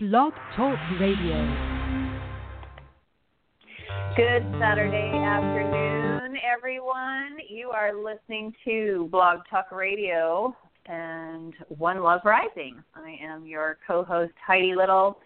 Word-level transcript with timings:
Blog 0.00 0.32
Talk 0.54 0.78
Radio. 1.00 1.34
Good 4.14 4.46
Saturday 4.60 5.10
afternoon, 5.12 6.38
everyone. 6.56 7.38
You 7.48 7.70
are 7.70 7.92
listening 7.92 8.54
to 8.64 9.08
Blog 9.10 9.40
Talk 9.50 9.72
Radio 9.72 10.54
and 10.86 11.52
One 11.66 12.00
Love 12.00 12.20
Rising. 12.24 12.80
I 12.94 13.18
am 13.20 13.44
your 13.44 13.78
co 13.88 14.04
host, 14.04 14.34
Heidi 14.46 14.76
Little, 14.76 15.18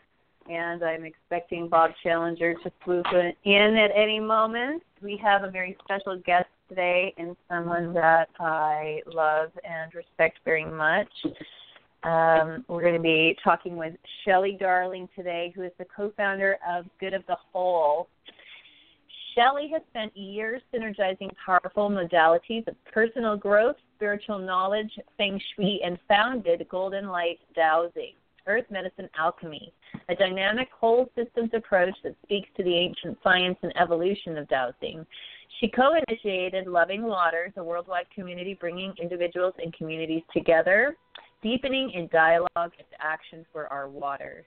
and 0.49 0.83
I'm 0.83 1.05
expecting 1.05 1.69
Bob 1.69 1.91
Challenger 2.03 2.55
to 2.55 2.73
swoop 2.83 3.05
in 3.45 3.77
at 3.77 3.91
any 3.95 4.21
moment. 4.21 4.83
We 5.03 5.19
have 5.23 5.45
a 5.45 5.51
very 5.51 5.77
special 5.85 6.19
guest 6.25 6.49
today 6.71 7.13
and 7.19 7.37
someone 7.47 7.93
that 7.93 8.31
I 8.41 9.03
love 9.05 9.51
and 9.65 9.95
respect 9.95 10.39
very 10.47 10.65
much. 10.65 11.11
Um, 12.05 12.65
we're 12.67 12.83
going 12.83 12.95
to 12.95 13.01
be 13.01 13.37
talking 13.45 13.77
with 13.77 13.95
Shelley 14.25 14.57
Darling 14.59 15.09
today, 15.15 15.53
who 15.55 15.63
is 15.63 15.71
the 15.79 15.85
co 15.85 16.13
founder 16.17 16.59
of 16.69 16.87
Good 16.99 17.15
of 17.15 17.23
the 17.29 17.37
Whole. 17.53 18.09
Shelley 19.35 19.71
has 19.73 19.83
spent 19.91 20.15
years 20.17 20.61
synergizing 20.75 21.31
powerful 21.45 21.89
modalities 21.91 22.67
of 22.67 22.75
personal 22.93 23.37
growth, 23.37 23.77
spiritual 23.97 24.39
knowledge, 24.39 24.91
feng 25.17 25.41
shui, 25.55 25.81
and 25.85 25.97
founded 26.09 26.67
Golden 26.69 27.07
Light 27.07 27.39
Dowsing, 27.55 28.15
Earth 28.47 28.67
Medicine 28.69 29.09
Alchemy, 29.17 29.73
a 30.09 30.15
dynamic 30.15 30.69
whole 30.79 31.09
systems 31.17 31.51
approach 31.55 31.95
that 32.03 32.17
speaks 32.25 32.49
to 32.57 32.65
the 32.65 32.75
ancient 32.75 33.17
science 33.23 33.57
and 33.63 33.73
evolution 33.81 34.37
of 34.37 34.49
dowsing. 34.49 35.07
She 35.61 35.69
co 35.69 35.95
initiated 36.09 36.67
Loving 36.67 37.05
Waters, 37.05 37.53
a 37.57 37.63
worldwide 37.63 38.11
community 38.13 38.55
bringing 38.55 38.93
individuals 39.01 39.55
and 39.63 39.73
communities 39.73 40.23
together 40.35 40.97
deepening 41.43 41.91
in 41.91 42.09
dialogue 42.13 42.49
and 42.57 42.87
action 43.01 43.45
for 43.53 43.67
our 43.69 43.89
waters. 43.89 44.45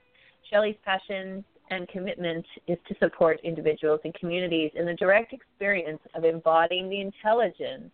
Shelley's 0.50 0.76
passion 0.84 1.44
and 1.70 1.88
commitment 1.88 2.46
is 2.68 2.78
to 2.88 2.94
support 2.98 3.40
individuals 3.42 4.00
and 4.04 4.14
communities 4.14 4.70
in 4.74 4.86
the 4.86 4.94
direct 4.94 5.32
experience 5.32 6.00
of 6.14 6.24
embodying 6.24 6.88
the 6.88 7.00
intelligence 7.00 7.90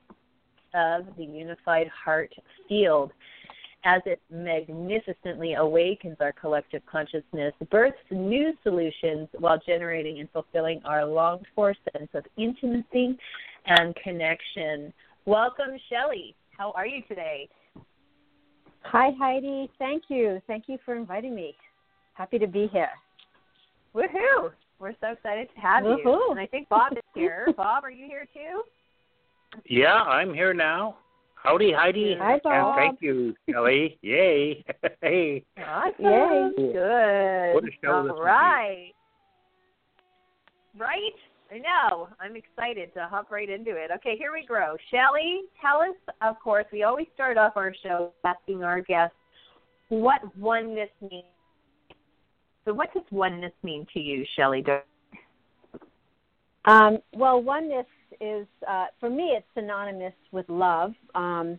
of 0.75 1.07
the 1.17 1.25
unified 1.25 1.89
heart 1.89 2.33
field 2.69 3.13
as 3.85 4.01
it 4.07 4.21
magnificently 4.31 5.55
awakens 5.55 6.17
our 6.21 6.33
collective 6.33 6.83
consciousness, 6.87 7.53
births 7.71 7.97
new 8.11 8.53
solutions 8.63 9.29
while 9.39 9.61
generating 9.67 10.21
and 10.21 10.31
fulfilling 10.31 10.81
our 10.85 11.05
longed 11.05 11.47
for 11.55 11.75
sense 11.93 12.09
of 12.15 12.25
intimacy 12.37 13.19
and 13.67 13.95
connection. 13.97 14.93
Welcome, 15.25 15.79
Shelley. 15.91 16.37
How 16.57 16.71
are 16.73 16.87
you 16.87 17.03
today? 17.09 17.49
Hi, 18.85 19.11
Heidi. 19.19 19.71
Thank 19.79 20.05
you. 20.09 20.41
Thank 20.47 20.65
you 20.69 20.79
for 20.85 20.95
inviting 20.97 21.35
me. 21.35 21.55
Happy 22.15 22.39
to 22.39 22.47
be 22.47 22.69
here. 22.73 22.91
Woohoo! 23.95 24.53
We're 24.79 24.95
so 25.01 25.09
excited 25.13 25.49
to 25.55 25.61
have 25.61 25.85
you. 25.85 25.91
Woohoo. 25.91 26.05
you. 26.05 26.29
And 26.31 26.41
I 26.41 26.47
think 26.47 26.69
Bob 26.69 26.93
is 26.93 26.99
here. 27.15 27.47
Bob, 27.57 27.85
are 27.85 27.91
you 27.91 28.07
here 28.07 28.27
too? 28.35 28.63
Yeah, 29.67 29.95
I'm 29.95 30.35
here 30.35 30.55
now. 30.55 30.97
Howdy, 31.35 31.73
Heidi. 31.73 32.17
Hi, 32.19 32.39
Bob. 32.43 32.77
And 32.77 32.77
thank 32.77 33.03
you, 33.03 33.35
Kelly. 33.51 33.99
Yay. 34.03 34.65
hey. 35.03 35.45
Awesome. 35.59 36.05
Yay. 36.05 36.73
Good. 36.73 37.55
What 37.55 37.65
a 37.65 37.71
show 37.83 37.93
All 37.93 38.03
will 38.05 38.23
right. 38.23 38.93
Right? 40.79 41.13
I 41.53 41.59
know. 41.59 42.09
I'm 42.19 42.35
excited 42.35 42.95
to 42.95 43.07
hop 43.11 43.31
right 43.31 43.51
into 43.51 43.73
it. 43.73 43.91
Okay, 43.97 44.17
here 44.17 44.33
we 44.33 44.47
go. 44.47 44.77
Shelley, 44.91 45.43
tell 45.61 45.83
us, 45.83 45.97
of 46.23 46.41
course, 46.43 46.65
we 46.73 46.83
always 46.83 47.07
start 47.15 47.37
off 47.37 47.53
our 47.57 47.75
show 47.83 48.13
asking 48.25 48.65
our 48.65 48.81
guests 48.81 49.17
what 49.91 50.21
oneness 50.39 50.89
means. 51.03 51.25
So, 52.65 52.73
what 52.73 52.95
does 52.95 53.03
oneness 53.11 53.53
mean 53.63 53.87
to 53.93 54.01
you, 54.01 54.25
Shelley? 54.35 54.65
Um, 56.65 56.99
well, 57.13 57.43
oneness 57.43 57.87
is, 58.21 58.47
uh, 58.67 58.87
for 58.99 59.11
me, 59.11 59.35
it's 59.37 59.47
synonymous 59.55 60.15
with 60.31 60.49
love. 60.49 60.95
Um, 61.15 61.59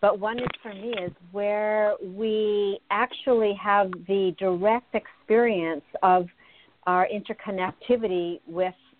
but 0.00 0.18
oneness 0.18 0.48
for 0.62 0.72
me 0.72 0.94
is 1.04 1.12
where 1.32 1.94
we 2.00 2.78
actually 2.90 3.54
have 3.62 3.90
the 4.06 4.34
direct 4.38 4.94
experience 4.94 5.84
of 6.02 6.26
our 6.86 7.08
interconnectivity 7.08 8.40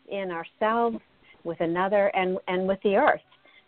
within 0.07 0.31
ourselves, 0.31 0.99
with 1.45 1.61
another, 1.61 2.09
and, 2.09 2.39
and 2.49 2.67
with 2.67 2.79
the 2.83 2.97
earth. 2.97 3.21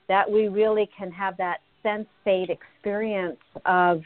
That 0.08 0.30
we 0.30 0.48
really 0.48 0.88
can 0.96 1.10
have 1.12 1.36
that 1.36 1.58
sense 1.82 2.06
state 2.22 2.48
experience 2.50 3.38
of 3.64 4.02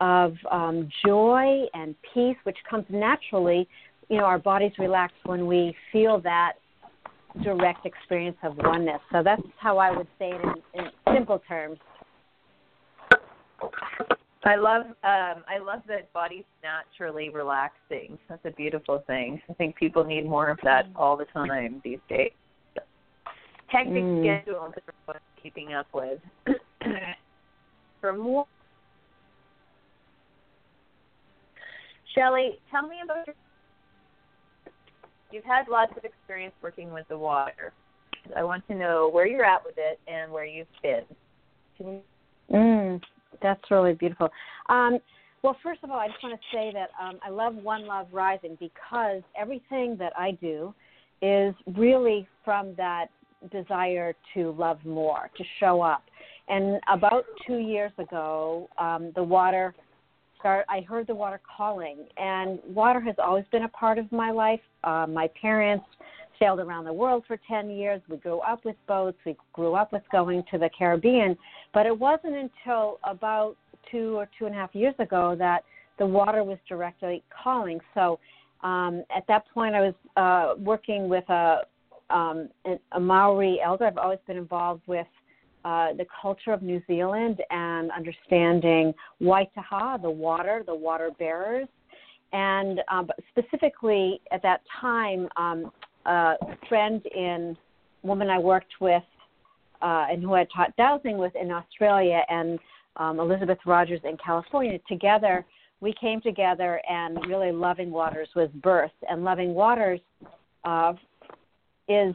of 0.00 0.34
um, 0.50 0.88
joy 1.06 1.64
and 1.74 1.94
peace, 2.12 2.36
which 2.42 2.56
comes 2.68 2.84
naturally. 2.88 3.68
You 4.08 4.16
know, 4.16 4.24
our 4.24 4.38
bodies 4.38 4.72
relax 4.78 5.12
when 5.24 5.46
we 5.46 5.76
feel 5.92 6.20
that 6.22 6.54
direct 7.44 7.86
experience 7.86 8.36
of 8.42 8.56
oneness. 8.58 9.00
So 9.12 9.22
that's 9.22 9.42
how 9.58 9.78
I 9.78 9.96
would 9.96 10.08
say 10.18 10.32
it 10.32 10.40
in, 10.74 10.80
in 10.80 10.90
simple 11.14 11.40
terms. 11.46 11.78
I 14.44 14.56
love 14.56 14.86
um 14.86 15.44
I 15.48 15.58
love 15.62 15.82
that 15.86 16.12
body's 16.12 16.44
naturally 16.62 17.28
relaxing. 17.28 18.18
That's 18.28 18.44
a 18.44 18.50
beautiful 18.50 19.04
thing. 19.06 19.40
I 19.48 19.52
think 19.54 19.76
people 19.76 20.04
need 20.04 20.26
more 20.26 20.48
of 20.48 20.58
that 20.64 20.86
all 20.96 21.16
the 21.16 21.26
time 21.26 21.80
these 21.84 22.00
days. 22.08 22.32
Hectic 23.68 24.04
Mm. 24.04 24.20
schedule 24.20 24.72
that 24.74 24.82
everyone's 24.88 25.22
keeping 25.42 25.74
up 25.74 25.86
with. 25.94 26.20
From 28.00 28.24
what 28.24 28.46
Shelley, 32.14 32.58
tell 32.70 32.86
me 32.86 32.96
about 33.02 33.26
your 33.26 33.36
you've 35.30 35.44
had 35.44 35.68
lots 35.68 35.96
of 35.96 36.04
experience 36.04 36.54
working 36.60 36.92
with 36.92 37.06
the 37.08 37.16
water. 37.16 37.72
I 38.36 38.44
want 38.44 38.66
to 38.68 38.74
know 38.74 39.08
where 39.08 39.26
you're 39.26 39.44
at 39.44 39.64
with 39.64 39.76
it 39.78 39.98
and 40.06 40.30
where 40.30 40.44
you've 40.44 40.66
been. 40.82 41.04
Can 41.76 41.86
you 41.86 42.02
Mm, 42.50 43.00
that's 43.42 43.62
really 43.70 43.94
beautiful. 43.94 44.28
Um, 44.68 44.98
well, 45.42 45.56
first 45.62 45.80
of 45.82 45.90
all, 45.90 45.98
I 45.98 46.06
just 46.06 46.22
want 46.22 46.38
to 46.38 46.56
say 46.56 46.72
that 46.72 46.90
um, 47.02 47.18
I 47.24 47.30
love 47.30 47.56
One 47.56 47.86
Love 47.86 48.06
Rising 48.12 48.56
because 48.60 49.22
everything 49.36 49.96
that 49.98 50.12
I 50.16 50.32
do 50.32 50.72
is 51.20 51.54
really 51.76 52.28
from 52.44 52.74
that 52.76 53.06
desire 53.50 54.14
to 54.34 54.52
love 54.52 54.78
more, 54.84 55.30
to 55.36 55.44
show 55.58 55.82
up. 55.82 56.04
And 56.48 56.80
about 56.92 57.24
two 57.46 57.58
years 57.58 57.92
ago, 57.98 58.68
um, 58.78 59.12
the 59.16 59.22
water 59.22 59.74
start. 60.38 60.66
I 60.68 60.80
heard 60.80 61.06
the 61.06 61.14
water 61.14 61.40
calling, 61.56 61.98
and 62.16 62.58
water 62.66 63.00
has 63.00 63.14
always 63.18 63.44
been 63.52 63.62
a 63.62 63.68
part 63.68 63.98
of 63.98 64.10
my 64.10 64.30
life. 64.30 64.60
Uh, 64.84 65.06
my 65.08 65.28
parents 65.40 65.84
sailed 66.42 66.60
around 66.60 66.84
the 66.84 66.92
world 66.92 67.22
for 67.26 67.38
10 67.48 67.70
years. 67.70 68.00
We 68.08 68.16
grew 68.16 68.40
up 68.40 68.64
with 68.64 68.76
boats. 68.88 69.18
We 69.24 69.36
grew 69.52 69.74
up 69.74 69.92
with 69.92 70.02
going 70.10 70.42
to 70.50 70.58
the 70.58 70.68
Caribbean. 70.76 71.36
But 71.72 71.86
it 71.86 71.96
wasn't 71.96 72.34
until 72.34 72.98
about 73.04 73.56
two 73.90 74.16
or 74.16 74.28
two 74.38 74.46
and 74.46 74.54
a 74.54 74.58
half 74.58 74.74
years 74.74 74.94
ago 74.98 75.36
that 75.38 75.64
the 75.98 76.06
water 76.06 76.42
was 76.42 76.58
directly 76.68 77.22
calling. 77.42 77.78
So 77.94 78.18
um, 78.62 79.04
at 79.14 79.24
that 79.28 79.44
point, 79.52 79.74
I 79.74 79.80
was 79.80 79.94
uh, 80.16 80.60
working 80.60 81.08
with 81.08 81.28
a, 81.28 81.60
um, 82.10 82.48
a 82.92 83.00
Maori 83.00 83.60
elder. 83.64 83.86
I've 83.86 83.98
always 83.98 84.18
been 84.26 84.36
involved 84.36 84.82
with 84.86 85.06
uh, 85.64 85.92
the 85.92 86.06
culture 86.20 86.52
of 86.52 86.62
New 86.62 86.82
Zealand 86.88 87.40
and 87.50 87.90
understanding 87.92 88.92
Waitaha, 89.20 90.02
the 90.02 90.10
water, 90.10 90.64
the 90.66 90.74
water 90.74 91.10
bearers. 91.18 91.68
And 92.32 92.80
um, 92.90 93.10
specifically 93.30 94.20
at 94.32 94.42
that 94.42 94.62
time, 94.80 95.28
um, 95.36 95.70
a 96.06 96.34
friend 96.68 97.04
in 97.06 97.56
woman 98.02 98.28
I 98.30 98.38
worked 98.38 98.74
with 98.80 99.02
uh, 99.80 100.06
and 100.10 100.22
who 100.22 100.34
I 100.34 100.46
taught 100.54 100.76
dowsing 100.76 101.18
with 101.18 101.32
in 101.40 101.50
Australia 101.50 102.22
and 102.28 102.58
um, 102.96 103.20
Elizabeth 103.20 103.58
Rogers 103.66 104.00
in 104.04 104.16
California. 104.24 104.78
Together, 104.88 105.44
we 105.80 105.94
came 106.00 106.20
together 106.20 106.80
and 106.88 107.18
really 107.26 107.52
Loving 107.52 107.90
Waters 107.90 108.28
was 108.36 108.48
birthed. 108.60 108.90
And 109.08 109.24
Loving 109.24 109.54
Waters 109.54 110.00
uh, 110.64 110.92
is 111.88 112.14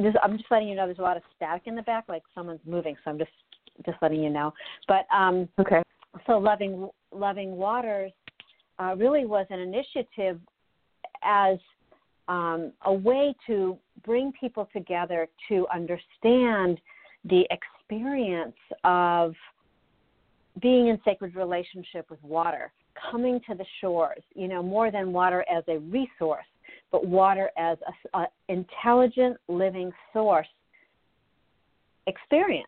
just, 0.00 0.16
I'm 0.22 0.36
just 0.36 0.50
letting 0.50 0.68
you 0.68 0.76
know 0.76 0.86
there's 0.86 0.98
a 0.98 1.02
lot 1.02 1.16
of 1.16 1.22
static 1.36 1.62
in 1.66 1.74
the 1.74 1.82
back, 1.82 2.04
like 2.08 2.22
someone's 2.34 2.60
moving. 2.64 2.96
So 3.04 3.10
I'm 3.10 3.18
just 3.18 3.30
just 3.86 3.98
letting 4.02 4.22
you 4.22 4.30
know. 4.30 4.52
But 4.86 5.06
um, 5.14 5.48
Okay. 5.58 5.82
so 6.26 6.38
loving 6.38 6.88
loving 7.10 7.56
waters 7.56 8.12
uh, 8.78 8.94
really 8.96 9.24
was 9.24 9.46
an 9.50 9.58
initiative 9.58 10.38
as 11.24 11.58
um, 12.32 12.72
a 12.86 12.92
way 12.92 13.34
to 13.46 13.76
bring 14.06 14.32
people 14.40 14.66
together 14.72 15.28
to 15.50 15.66
understand 15.72 16.80
the 17.24 17.42
experience 17.50 18.56
of 18.84 19.34
being 20.62 20.88
in 20.88 20.98
sacred 21.04 21.36
relationship 21.36 22.08
with 22.10 22.22
water, 22.22 22.72
coming 23.10 23.38
to 23.48 23.54
the 23.54 23.66
shores. 23.80 24.22
You 24.34 24.48
know, 24.48 24.62
more 24.62 24.90
than 24.90 25.12
water 25.12 25.44
as 25.54 25.62
a 25.68 25.78
resource, 25.78 26.46
but 26.90 27.06
water 27.06 27.50
as 27.58 27.76
a, 28.14 28.18
a 28.18 28.26
intelligent 28.48 29.36
living 29.48 29.92
source 30.14 30.48
experience. 32.06 32.66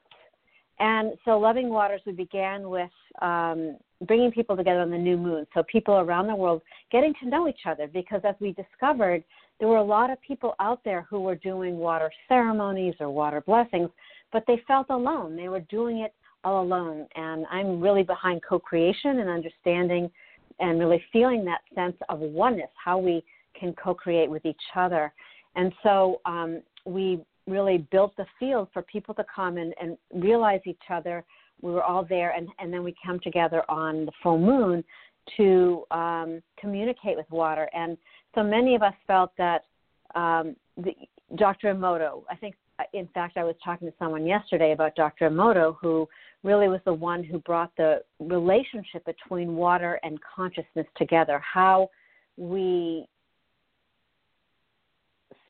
And 0.79 1.13
so, 1.25 1.39
Loving 1.39 1.71
Waters, 1.71 2.03
we 2.05 2.13
began 2.13 2.69
with 2.69 2.91
um, 3.23 3.79
bringing 4.07 4.31
people 4.31 4.57
together 4.57 4.81
on 4.81 4.91
the 4.91 4.99
new 4.99 5.17
moon. 5.17 5.47
So 5.55 5.63
people 5.71 5.95
around 5.95 6.27
the 6.27 6.35
world 6.35 6.63
getting 6.91 7.15
to 7.23 7.29
know 7.29 7.49
each 7.49 7.61
other 7.67 7.87
because 7.87 8.21
as 8.25 8.35
we 8.41 8.53
discovered, 8.53 9.23
there 9.59 9.69
were 9.69 9.77
a 9.77 9.85
lot 9.85 10.11
of 10.11 10.21
people 10.21 10.55
out 10.61 10.81
there 10.85 11.07
who 11.09 11.21
were 11.21 11.37
doing 11.37 11.79
water 11.79 12.11
ceremonies 12.29 12.95
or 13.01 13.11
water 13.11 13.41
blessings, 13.41 13.91
but 14.33 14.45
they 14.47 14.61
felt 14.67 14.87
alone. 14.91 15.37
They 15.37 15.49
were 15.49 15.61
doing 15.61 15.99
it 15.99 16.13
all 16.43 16.63
alone. 16.63 17.07
And 17.15 17.47
I'm 17.51 17.81
really 17.81 18.03
behind 18.03 18.43
co 18.47 18.59
creation 18.59 19.21
and 19.21 19.29
understanding 19.29 20.11
and 20.61 20.79
really 20.79 21.03
feeling 21.13 21.45
that 21.45 21.61
sense 21.75 21.97
of 22.09 22.21
oneness, 22.21 22.71
how 22.83 22.99
we 22.99 23.25
can 23.59 23.73
co 23.75 23.95
create 23.95 24.31
with 24.31 24.45
each 24.45 24.63
other. 24.77 25.13
And 25.57 25.73
so 25.83 26.21
um, 26.27 26.63
we 26.85 27.21
really 27.47 27.87
built 27.91 28.17
the 28.17 28.27
field 28.39 28.69
for 28.73 28.83
people 28.83 29.15
to 29.15 29.25
come 29.35 29.57
and, 29.59 29.75
and 29.81 29.97
realize 30.15 30.61
each 30.67 30.83
other. 30.91 31.25
We 31.63 31.71
were 31.71 31.83
all 31.83 32.05
there, 32.05 32.33
and, 32.33 32.49
and 32.59 32.73
then 32.73 32.83
we 32.83 32.95
come 33.05 33.21
together 33.21 33.63
on 33.69 34.07
the 34.07 34.13
full 34.23 34.39
moon 34.39 34.83
to 35.37 35.85
um, 35.91 36.43
communicate 36.59 37.17
with 37.17 37.31
water. 37.31 37.69
And 37.75 37.97
so 38.35 38.43
many 38.43 38.75
of 38.75 38.83
us 38.83 38.95
felt 39.07 39.33
that 39.39 39.65
um, 40.15 40.57
the, 40.77 40.93
Dr. 41.37 41.75
Emoto, 41.75 42.23
I 42.31 42.37
think, 42.37 42.55
in 42.93 43.09
fact, 43.15 43.37
I 43.37 43.45
was 43.45 43.55
talking 43.65 43.89
to 43.89 43.95
someone 43.99 44.27
yesterday 44.27 44.73
about 44.73 44.95
Dr. 44.97 45.31
Emoto, 45.31 45.77
who 45.81 46.09
really 46.43 46.69
was 46.69 46.81
the 46.85 46.93
one 46.93 47.25
who 47.25 47.39
brought 47.41 47.71
the 47.77 48.03
relationship 48.21 49.05
between 49.05 49.57
water 49.57 49.99
and 50.03 50.19
consciousness 50.23 50.87
together, 50.97 51.41
how 51.41 51.89
we 52.37 53.07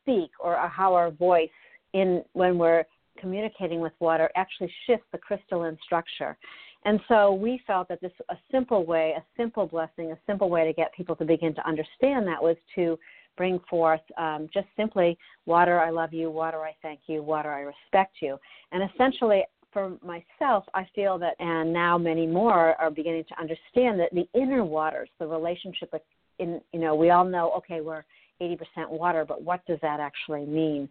speak 0.03 0.31
or 0.39 0.57
how 0.69 0.95
our 0.95 1.11
voice 1.11 1.49
in 1.95 2.23
when 2.35 2.59
we're 2.59 2.85
communicating 3.19 3.81
with 3.81 3.93
water 4.01 4.31
actually 4.37 4.73
shifts 4.87 5.07
the 5.13 5.19
crystalline 5.19 5.79
structure. 5.85 6.37
And 6.85 7.01
so 7.09 7.33
we 7.33 7.61
felt 7.67 7.89
that 7.89 8.01
this 8.01 8.13
a 8.29 8.37
simple 8.51 8.85
way, 8.85 9.15
a 9.17 9.25
simple 9.37 9.67
blessing, 9.67 10.13
a 10.13 10.19
simple 10.27 10.51
way 10.51 10.67
to 10.67 10.73
get 10.73 10.93
people 10.95 11.17
to 11.17 11.25
begin 11.25 11.55
to 11.55 11.67
understand 11.67 12.27
that 12.27 12.43
was 12.43 12.57
to 12.75 12.99
bring 13.37 13.59
forth 13.69 14.03
um, 14.17 14.49
just 14.53 14.67
simply 14.77 15.19
water 15.47 15.81
I 15.81 15.91
love 15.91 16.13
you, 16.13 16.31
water 16.31 16.61
I 16.61 16.75
thank 16.83 17.01
you, 17.07 17.23
water 17.23 17.51
I 17.51 17.61
respect 17.61 18.17
you. 18.21 18.39
And 18.73 18.89
essentially 18.93 19.45
for 19.73 19.97
myself, 20.03 20.65
I 20.73 20.87
feel 20.95 21.19
that, 21.19 21.35
and 21.41 21.73
now 21.73 21.99
many 21.99 22.27
more 22.27 22.81
are 22.81 22.91
beginning 22.91 23.25
to 23.29 23.41
understand 23.41 23.99
that 24.01 24.11
the 24.13 24.29
inner 24.39 24.65
waters, 24.65 25.09
the 25.19 25.27
relationship 25.27 25.93
in, 26.39 26.61
you 26.73 26.81
know, 26.81 26.95
we 26.95 27.11
all 27.11 27.25
know, 27.25 27.53
okay, 27.57 27.81
we're 27.81 28.05
80% 28.41 28.59
water, 28.89 29.25
but 29.25 29.43
what 29.43 29.65
does 29.67 29.79
that 29.83 30.01
actually 30.01 30.47
mean? 30.47 30.89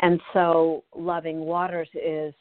And 0.00 0.20
so, 0.32 0.84
loving 0.96 1.40
waters 1.40 1.88
is 1.94 2.34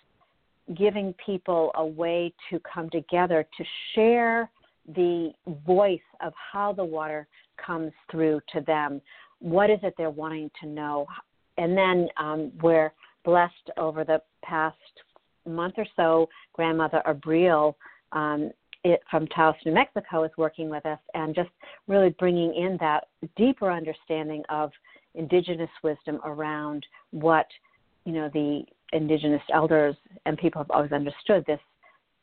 giving 0.76 1.14
people 1.26 1.72
a 1.76 1.86
way 1.86 2.34
to 2.50 2.60
come 2.62 2.90
together 2.90 3.46
to 3.58 3.64
share 3.94 4.50
the 4.96 5.32
voice 5.66 6.00
of 6.22 6.34
how 6.52 6.74
the 6.74 6.84
water 6.84 7.28
comes 7.64 7.92
through 8.12 8.42
to 8.54 8.62
them. 8.62 9.02
What 9.40 9.70
is 9.70 9.80
it 9.84 9.94
they're 9.98 10.10
wanting 10.10 10.50
to 10.62 10.68
know? 10.68 11.06
And 11.58 11.78
then 11.78 12.08
um, 12.18 12.52
we're 12.62 12.94
blessed 13.24 13.72
over 13.78 14.04
the 14.04 14.22
past 14.44 14.78
month 15.46 15.76
or 15.78 15.86
so. 15.96 16.28
Grandmother 16.54 17.02
Abril 17.06 17.76
um, 18.12 18.52
it, 18.84 19.02
from 19.10 19.28
Taos, 19.28 19.56
New 19.66 19.74
Mexico, 19.74 20.24
is 20.24 20.32
working 20.38 20.70
with 20.70 20.86
us 20.86 21.00
and 21.14 21.34
just 21.34 21.50
really 21.88 22.10
bringing 22.20 22.54
in 22.54 22.78
that 22.80 23.08
deeper 23.38 23.72
understanding 23.72 24.44
of 24.50 24.72
indigenous 25.16 25.70
wisdom 25.84 26.20
around 26.26 26.86
what 27.12 27.46
you 28.06 28.14
know 28.14 28.30
the 28.34 28.64
indigenous 28.94 29.42
elders 29.54 29.96
and 30.26 30.38
people 30.38 30.62
have 30.62 30.72
always 30.72 30.92
understood 30.92 31.44
this 31.46 31.60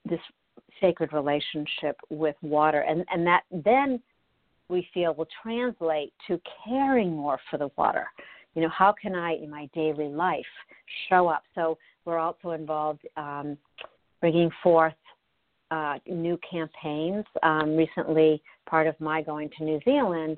this 0.09 0.21
sacred 0.81 1.13
relationship 1.13 1.97
with 2.09 2.37
water. 2.43 2.81
And 2.81 3.05
and 3.13 3.27
that 3.27 3.43
then 3.51 4.01
we 4.69 4.89
feel 4.95 5.15
will 5.15 5.29
translate 5.43 6.13
to 6.29 6.41
caring 6.65 7.15
more 7.15 7.39
for 7.51 7.59
the 7.59 7.71
water. 7.77 8.07
You 8.55 8.63
know 8.63 8.69
how 8.71 8.95
can 9.01 9.15
i 9.15 9.35
in 9.35 9.51
my 9.51 9.69
daily 9.75 10.09
life 10.09 10.45
show 11.09 11.29
up? 11.29 11.43
So 11.55 11.77
we're 12.05 12.19
also 12.19 12.51
involved 12.53 13.07
um, 13.17 13.59
bringing 14.21 14.51
forth 14.63 14.95
uh, 15.71 15.99
new 16.07 16.39
campaigns. 16.51 17.25
Um, 17.43 17.77
recently, 17.77 18.43
part 18.69 18.87
of 18.87 18.99
my 19.01 19.23
going 19.23 19.51
to 19.59 19.65
New 19.65 19.81
Zealand 19.85 20.37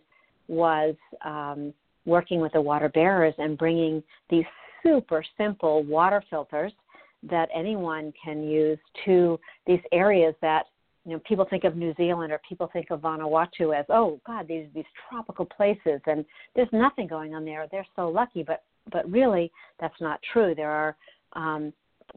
was 0.49 0.94
um, 1.25 1.73
working 2.05 2.40
with 2.40 2.52
the 2.52 2.61
water 2.61 2.88
bearers 2.88 3.34
and 3.38 3.56
bringing 3.56 4.02
these 4.29 4.44
super 4.82 5.25
simple 5.37 5.82
water 5.84 6.23
filters 6.31 6.73
that 7.23 7.49
anyone 7.55 8.12
can 8.23 8.43
use 8.43 8.79
to 9.05 9.38
these 9.67 9.81
areas 9.93 10.34
that 10.43 10.67
you 11.05 11.12
know 11.12 11.20
people 11.26 11.46
think 11.49 11.64
of 11.64 11.76
New 11.76 11.94
Zealand 11.96 12.32
or 12.32 12.40
people 12.49 12.69
think 12.73 12.90
of 12.90 13.00
Vanuatu 13.00 13.79
as 13.79 13.84
oh 13.88 14.20
god 14.26 14.46
these 14.49 14.67
these 14.75 14.84
tropical 15.08 15.44
places 15.44 16.00
and 16.06 16.25
there's 16.55 16.69
nothing 16.73 17.06
going 17.06 17.34
on 17.34 17.44
there. 17.44 17.67
They're 17.70 17.87
so 17.96 18.08
lucky 18.08 18.43
but 18.43 18.62
but 18.93 19.11
really 19.11 19.50
that's 19.81 20.00
not 20.00 20.20
true. 20.32 20.55
There 20.55 20.70
are 20.70 20.96
um, 21.34 21.73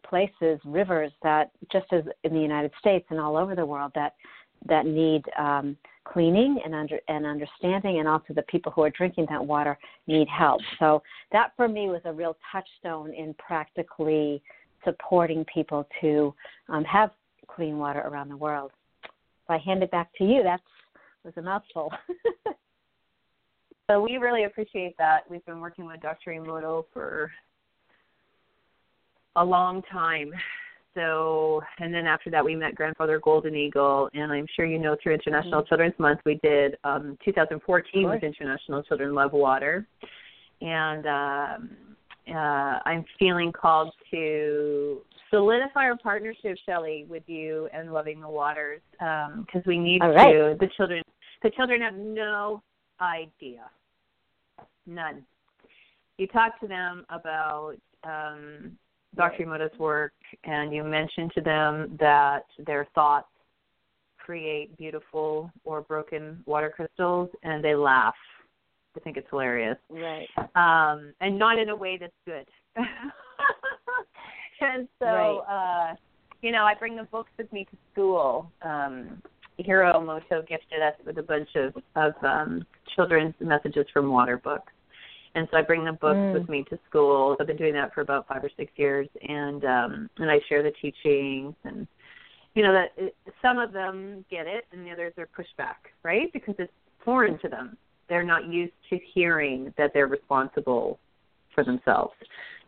places, 0.07 0.59
rivers 0.65 1.11
that 1.23 1.51
just 1.71 1.85
as 1.91 2.03
in 2.23 2.33
the 2.33 2.39
United 2.39 2.71
States 2.79 3.05
and 3.09 3.19
all 3.19 3.37
over 3.37 3.55
the 3.55 3.65
world 3.65 3.91
that 3.95 4.13
that 4.67 4.85
need 4.85 5.23
um, 5.37 5.77
cleaning 6.03 6.59
and 6.63 6.73
under 6.73 6.99
and 7.07 7.25
understanding, 7.25 7.99
and 7.99 8.07
also 8.07 8.33
the 8.33 8.43
people 8.43 8.71
who 8.71 8.83
are 8.83 8.89
drinking 8.89 9.27
that 9.29 9.45
water 9.45 9.77
need 10.07 10.27
help. 10.27 10.61
So 10.79 11.01
that 11.31 11.51
for 11.55 11.67
me 11.67 11.87
was 11.87 12.01
a 12.05 12.13
real 12.13 12.37
touchstone 12.51 13.13
in 13.13 13.33
practically 13.35 14.41
supporting 14.83 15.45
people 15.53 15.87
to 16.01 16.33
um, 16.69 16.83
have 16.85 17.11
clean 17.47 17.77
water 17.77 17.99
around 17.99 18.29
the 18.29 18.37
world. 18.37 18.71
So 19.47 19.53
I 19.53 19.57
hand 19.57 19.83
it 19.83 19.91
back 19.91 20.09
to 20.17 20.23
you. 20.23 20.43
That 20.43 20.61
was 21.23 21.33
a 21.37 21.41
mouthful. 21.41 21.91
so 23.89 24.01
we 24.01 24.17
really 24.17 24.45
appreciate 24.45 24.95
that. 24.97 25.21
We've 25.29 25.45
been 25.45 25.59
working 25.59 25.85
with 25.85 26.01
Dr. 26.01 26.31
Emoto 26.31 26.85
for 26.93 27.31
a 29.35 29.43
long 29.43 29.81
time. 29.91 30.31
So, 30.95 31.61
and 31.79 31.93
then 31.93 32.07
after 32.07 32.29
that, 32.31 32.43
we 32.43 32.55
met 32.55 32.73
Grandfather 32.73 33.19
Golden 33.19 33.53
Eagle, 33.53 34.09
and 34.13 34.31
I'm 34.31 34.47
sure 34.55 34.65
you 34.65 34.79
know 34.79 34.95
through 35.03 35.13
International 35.15 35.61
mm-hmm. 35.61 35.67
Children's 35.67 35.99
Month, 35.99 36.21
we 36.25 36.39
did 36.41 36.77
um, 36.85 37.17
2014 37.25 38.09
with 38.09 38.23
International 38.23 38.81
Children 38.81 39.13
Love 39.13 39.33
Water, 39.33 39.85
and 40.61 41.05
um, 41.05 41.69
uh, 42.29 42.79
I'm 42.85 43.03
feeling 43.19 43.51
called 43.51 43.93
to 44.11 45.01
solidify 45.29 45.83
our 45.83 45.97
partnership, 45.97 46.57
Shelley, 46.65 47.05
with 47.09 47.23
you 47.27 47.67
and 47.73 47.91
Loving 47.91 48.21
the 48.21 48.29
Waters, 48.29 48.81
because 48.93 49.45
um, 49.55 49.63
we 49.65 49.77
need 49.77 50.01
right. 50.01 50.31
to. 50.31 50.57
The 50.57 50.69
children, 50.77 51.03
the 51.43 51.49
children 51.49 51.81
have 51.81 51.95
no 51.95 52.63
idea, 53.01 53.69
none. 54.87 55.25
You 56.17 56.27
talk 56.27 56.57
to 56.61 56.67
them 56.67 57.05
about 57.09 57.75
um, 58.05 58.77
Dr. 59.15 59.45
Emoto's 59.45 59.77
work, 59.79 60.13
and 60.43 60.73
you 60.73 60.83
mentioned 60.83 61.31
to 61.35 61.41
them 61.41 61.97
that 61.99 62.45
their 62.65 62.87
thoughts 62.95 63.27
create 64.17 64.75
beautiful 64.77 65.51
or 65.63 65.81
broken 65.81 66.43
water 66.45 66.71
crystals, 66.75 67.29
and 67.43 67.63
they 67.63 67.75
laugh. 67.75 68.15
I 68.95 68.99
think 69.01 69.17
it's 69.17 69.27
hilarious. 69.29 69.77
Right. 69.89 70.27
Um, 70.55 71.13
and 71.21 71.37
not 71.37 71.59
in 71.59 71.69
a 71.69 71.75
way 71.75 71.97
that's 71.99 72.13
good. 72.25 72.45
and 74.61 74.87
so, 74.99 75.05
right. 75.05 75.91
uh, 75.91 75.95
you 76.41 76.51
know, 76.51 76.63
I 76.63 76.73
bring 76.75 76.95
the 76.95 77.03
books 77.03 77.31
with 77.37 77.51
me 77.51 77.65
to 77.65 77.77
school. 77.91 78.51
Um, 78.61 79.21
Hiro 79.57 79.93
Emoto 79.93 80.47
gifted 80.47 80.81
us 80.81 80.93
with 81.05 81.17
a 81.17 81.23
bunch 81.23 81.49
of, 81.55 81.75
of 81.95 82.13
um, 82.23 82.65
children's 82.95 83.35
messages 83.39 83.85
from 83.93 84.11
water 84.11 84.37
books 84.37 84.71
and 85.35 85.47
so 85.51 85.57
I 85.57 85.61
bring 85.61 85.83
the 85.83 85.91
books 85.91 86.15
mm. 86.15 86.33
with 86.33 86.49
me 86.49 86.65
to 86.69 86.79
school. 86.89 87.35
I've 87.39 87.47
been 87.47 87.57
doing 87.57 87.73
that 87.73 87.93
for 87.93 88.01
about 88.01 88.27
five 88.27 88.43
or 88.43 88.49
six 88.57 88.71
years, 88.77 89.07
and 89.21 89.63
um, 89.65 90.09
and 90.17 90.31
I 90.31 90.39
share 90.47 90.63
the 90.63 90.71
teachings, 90.81 91.53
and 91.65 91.85
you 92.55 92.63
know 92.63 92.73
that 92.73 92.91
it, 92.97 93.15
some 93.41 93.59
of 93.59 93.73
them 93.73 94.25
get 94.31 94.47
it, 94.47 94.65
and 94.71 94.85
the 94.85 94.91
others 94.91 95.13
are 95.17 95.27
pushed 95.27 95.55
back, 95.57 95.89
right? 96.03 96.31
Because 96.33 96.55
it's 96.57 96.71
foreign 97.03 97.37
to 97.39 97.49
them. 97.49 97.77
They're 98.07 98.23
not 98.23 98.47
used 98.47 98.73
to 98.89 98.99
hearing 99.13 99.73
that 99.77 99.91
they're 99.93 100.07
responsible 100.07 100.99
for 101.53 101.63
themselves. 101.63 102.13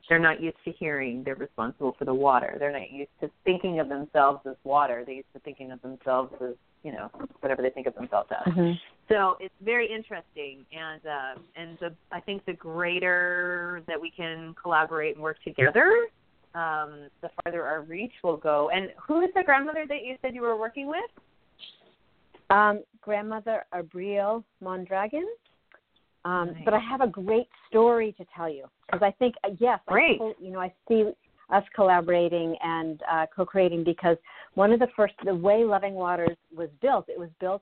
They're 0.09 0.19
not 0.19 0.41
used 0.41 0.57
to 0.65 0.71
hearing 0.71 1.23
they're 1.23 1.35
responsible 1.35 1.95
for 1.97 2.05
the 2.05 2.13
water. 2.13 2.55
They're 2.59 2.71
not 2.71 2.91
used 2.91 3.11
to 3.21 3.29
thinking 3.43 3.79
of 3.79 3.89
themselves 3.89 4.39
as 4.45 4.55
water. 4.63 5.03
They're 5.05 5.15
used 5.15 5.33
to 5.33 5.39
thinking 5.39 5.71
of 5.71 5.81
themselves 5.81 6.33
as 6.41 6.55
you 6.83 6.91
know 6.91 7.09
whatever 7.39 7.61
they 7.61 7.69
think 7.69 7.87
of 7.87 7.95
themselves 7.95 8.29
as. 8.31 8.53
Mm-hmm. 8.53 8.71
So 9.09 9.37
it's 9.39 9.53
very 9.63 9.89
interesting, 9.89 10.65
and 10.73 11.01
uh, 11.05 11.39
and 11.55 11.77
the 11.79 11.95
I 12.11 12.19
think 12.19 12.45
the 12.45 12.53
greater 12.53 13.81
that 13.87 13.99
we 13.99 14.11
can 14.11 14.53
collaborate 14.61 15.15
and 15.15 15.23
work 15.23 15.37
together, 15.43 16.07
um, 16.55 17.07
the 17.21 17.29
farther 17.41 17.63
our 17.63 17.83
reach 17.83 18.11
will 18.21 18.35
go. 18.37 18.69
And 18.73 18.89
who 19.07 19.21
is 19.21 19.29
the 19.33 19.43
grandmother 19.43 19.85
that 19.87 20.03
you 20.03 20.17
said 20.21 20.35
you 20.35 20.41
were 20.41 20.57
working 20.57 20.87
with? 20.87 21.09
Um, 22.49 22.83
grandmother 23.01 23.65
Abril 23.73 24.43
Mondragon. 24.61 25.27
Um, 26.25 26.47
nice. 26.47 26.61
But 26.65 26.73
I 26.73 26.79
have 26.79 26.99
a 26.99 27.07
great 27.07 27.47
story 27.69 28.13
to 28.17 28.25
tell 28.35 28.49
you 28.49 28.65
because 28.85 29.01
I 29.01 29.11
think 29.11 29.35
uh, 29.45 29.49
yes, 29.59 29.79
great. 29.87 30.19
I, 30.21 30.33
you 30.39 30.51
know, 30.51 30.59
I 30.59 30.73
see 30.89 31.11
us 31.49 31.63
collaborating 31.73 32.57
and 32.61 33.01
uh, 33.09 33.25
co-creating 33.33 33.85
because 33.85 34.17
one 34.55 34.73
of 34.73 34.79
the 34.79 34.87
first, 34.95 35.13
the 35.23 35.33
way 35.33 35.63
Loving 35.63 35.93
Waters 35.93 36.35
was 36.53 36.67
built, 36.81 37.07
it 37.07 37.17
was 37.17 37.29
built 37.39 37.61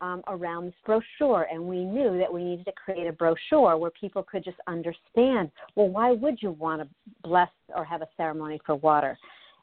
um, 0.00 0.22
around 0.28 0.66
this 0.66 0.74
brochure, 0.84 1.46
and 1.50 1.62
we 1.62 1.84
knew 1.84 2.18
that 2.18 2.32
we 2.32 2.44
needed 2.44 2.64
to 2.66 2.72
create 2.72 3.06
a 3.06 3.12
brochure 3.12 3.76
where 3.76 3.90
people 3.90 4.22
could 4.22 4.44
just 4.44 4.58
understand. 4.66 5.50
Well, 5.74 5.88
why 5.88 6.12
would 6.12 6.42
you 6.42 6.52
want 6.52 6.82
to 6.82 6.88
bless 7.22 7.48
or 7.74 7.84
have 7.84 8.02
a 8.02 8.08
ceremony 8.16 8.60
for 8.66 8.74
water? 8.76 9.18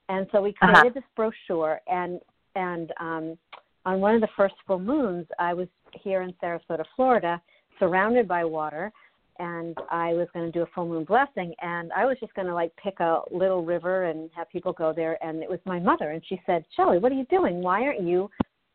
And 0.09 0.27
so 0.31 0.41
we 0.41 0.49
Uh-huh. 0.49 0.67
created 0.67 0.97
uh-huh. 0.97 0.99
this 0.99 1.09
brochure, 1.15 1.81
and 1.87 2.19
and 2.55 2.91
um, 2.99 3.37
on 3.85 3.99
one 3.99 4.15
of 4.15 4.21
the 4.21 4.29
first 4.35 4.55
full 4.67 4.79
moons, 4.79 5.25
I 5.39 5.53
was 5.53 5.67
here 5.93 6.21
in 6.21 6.33
Sarasota, 6.41 6.85
Florida, 6.95 7.41
surrounded 7.79 8.27
by 8.27 8.45
water, 8.45 8.91
and 9.39 9.75
I 9.89 10.13
was 10.13 10.27
going 10.33 10.45
to 10.45 10.51
do 10.51 10.61
a 10.61 10.67
full 10.75 10.87
moon 10.87 11.03
blessing, 11.03 11.53
and 11.61 11.91
I 11.93 12.05
was 12.05 12.17
just 12.19 12.33
going 12.35 12.47
to 12.47 12.53
like 12.53 12.71
pick 12.75 12.99
a 12.99 13.21
little 13.31 13.65
river 13.65 14.03
and 14.05 14.29
have 14.35 14.49
people 14.49 14.73
go 14.73 14.93
there, 14.93 15.17
and 15.25 15.41
it 15.41 15.49
was 15.49 15.59
my 15.65 15.79
mother, 15.79 16.11
and 16.11 16.21
she 16.27 16.39
said, 16.45 16.63
"Shelley, 16.75 16.99
what 16.99 17.11
are 17.11 17.15
you 17.15 17.25
doing? 17.25 17.61
Why 17.61 17.83
aren't 17.83 18.01
you?" 18.01 18.29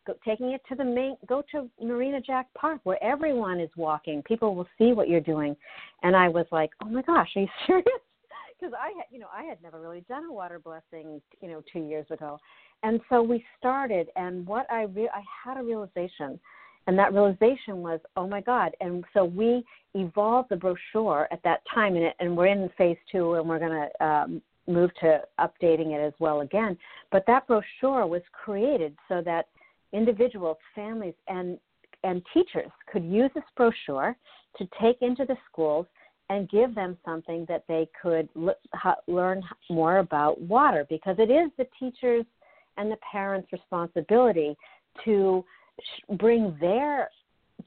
Go, 0.09 0.15
taking 0.25 0.53
it 0.53 0.63
to 0.71 0.75
the 0.75 0.85
main 0.85 1.17
go 1.27 1.43
to 1.53 1.69
marina 1.83 2.19
jack 2.19 2.47
park 2.55 2.81
where 2.85 3.03
everyone 3.05 3.61
is 3.61 3.69
walking 3.77 4.23
people 4.23 4.55
will 4.55 4.67
see 4.79 4.93
what 4.93 5.07
you're 5.07 5.21
doing 5.21 5.55
and 6.03 6.17
i 6.17 6.29
was 6.29 6.47
like 6.51 6.71
oh 6.83 6.89
my 6.89 7.03
gosh 7.03 7.29
are 7.37 7.43
you 7.43 7.49
serious 7.67 7.85
because 8.59 8.75
I 8.81 8.89
had, 8.97 9.05
you 9.11 9.19
know, 9.19 9.29
I 9.33 9.45
had 9.45 9.63
never 9.63 9.81
really 9.81 10.05
done 10.09 10.25
a 10.25 10.33
water 10.33 10.59
blessing, 10.59 11.21
you 11.41 11.49
know, 11.49 11.63
two 11.73 11.81
years 11.81 12.07
ago, 12.11 12.39
and 12.83 13.01
so 13.09 13.23
we 13.23 13.45
started. 13.59 14.09
And 14.17 14.47
what 14.47 14.67
I 14.71 14.83
re- 14.83 15.11
I 15.15 15.23
had 15.45 15.59
a 15.59 15.63
realization, 15.63 16.41
and 16.87 16.99
that 16.99 17.13
realization 17.13 17.83
was, 17.83 18.01
oh 18.17 18.27
my 18.27 18.41
God! 18.41 18.73
And 18.81 19.05
so 19.15 19.25
we 19.25 19.65
evolved 19.95 20.49
the 20.51 20.57
brochure 20.57 21.29
at 21.31 21.43
that 21.45 21.61
time, 21.73 21.95
and 21.95 22.07
it, 22.07 22.15
and 22.19 22.37
we're 22.37 22.47
in 22.47 22.69
phase 22.77 22.97
two, 23.13 23.35
and 23.35 23.49
we're 23.49 23.61
going 23.61 23.89
to 23.89 24.05
um, 24.05 24.43
move 24.67 24.91
to 25.01 25.23
updating 25.41 25.95
it 25.95 26.01
as 26.01 26.13
well 26.19 26.41
again. 26.41 26.77
But 27.11 27.25
that 27.27 27.47
brochure 27.47 28.07
was 28.07 28.23
created 28.33 28.97
so 29.09 29.23
that 29.25 29.47
individuals, 29.93 30.57
families, 30.75 31.15
and 31.29 31.59
and 32.05 32.23
teachers 32.33 32.71
could 32.93 33.05
use 33.05 33.31
this 33.35 33.45
brochure 33.57 34.17
to 34.57 34.69
take 34.81 35.03
into 35.03 35.25
the 35.25 35.37
schools 35.51 35.87
and 36.31 36.49
give 36.49 36.75
them 36.75 36.97
something 37.05 37.45
that 37.49 37.65
they 37.69 37.89
could 38.01 38.29
learn 39.07 39.43
more 39.71 39.99
about 39.99 40.41
water 40.41 40.87
because 40.89 41.17
it 41.19 41.31
is 41.31 41.51
the 41.57 41.67
teachers 41.79 42.25
and 42.77 42.91
the 42.91 42.99
parents' 43.11 43.51
responsibility 43.53 44.57
to 45.05 45.45
bring 46.19 46.57
their 46.61 47.09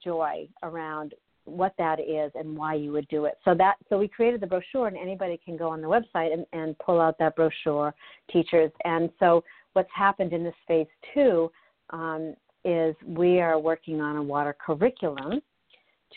joy 0.04 0.48
around 0.64 1.14
what 1.46 1.74
that 1.78 2.00
is 2.00 2.32
and 2.36 2.56
why 2.56 2.76
you 2.76 2.92
would 2.92 3.08
do 3.08 3.26
it. 3.26 3.38
So 3.44 3.56
that 3.56 3.76
so 3.90 3.98
we 3.98 4.08
created 4.08 4.42
the 4.42 4.48
brochure 4.48 4.88
and 4.88 4.98
anybody 4.98 5.40
can 5.44 5.58
go 5.58 5.70
on 5.70 5.82
the 5.82 5.88
website 5.88 6.32
and, 6.34 6.46
and 6.54 6.78
pull 6.80 7.02
out 7.02 7.18
that 7.20 7.36
brochure, 7.36 7.94
teachers. 8.32 8.72
And 8.86 9.10
so 9.20 9.44
what's 9.74 9.90
happened 9.94 10.34
in 10.34 10.44
this 10.44 10.54
phase 10.68 10.88
two 11.14 11.52
um, 11.92 12.36
is 12.64 12.96
we 13.06 13.40
are 13.40 13.60
working 13.60 14.02
on 14.02 14.18
a 14.18 14.24
water 14.24 14.56
curriculum 14.66 15.42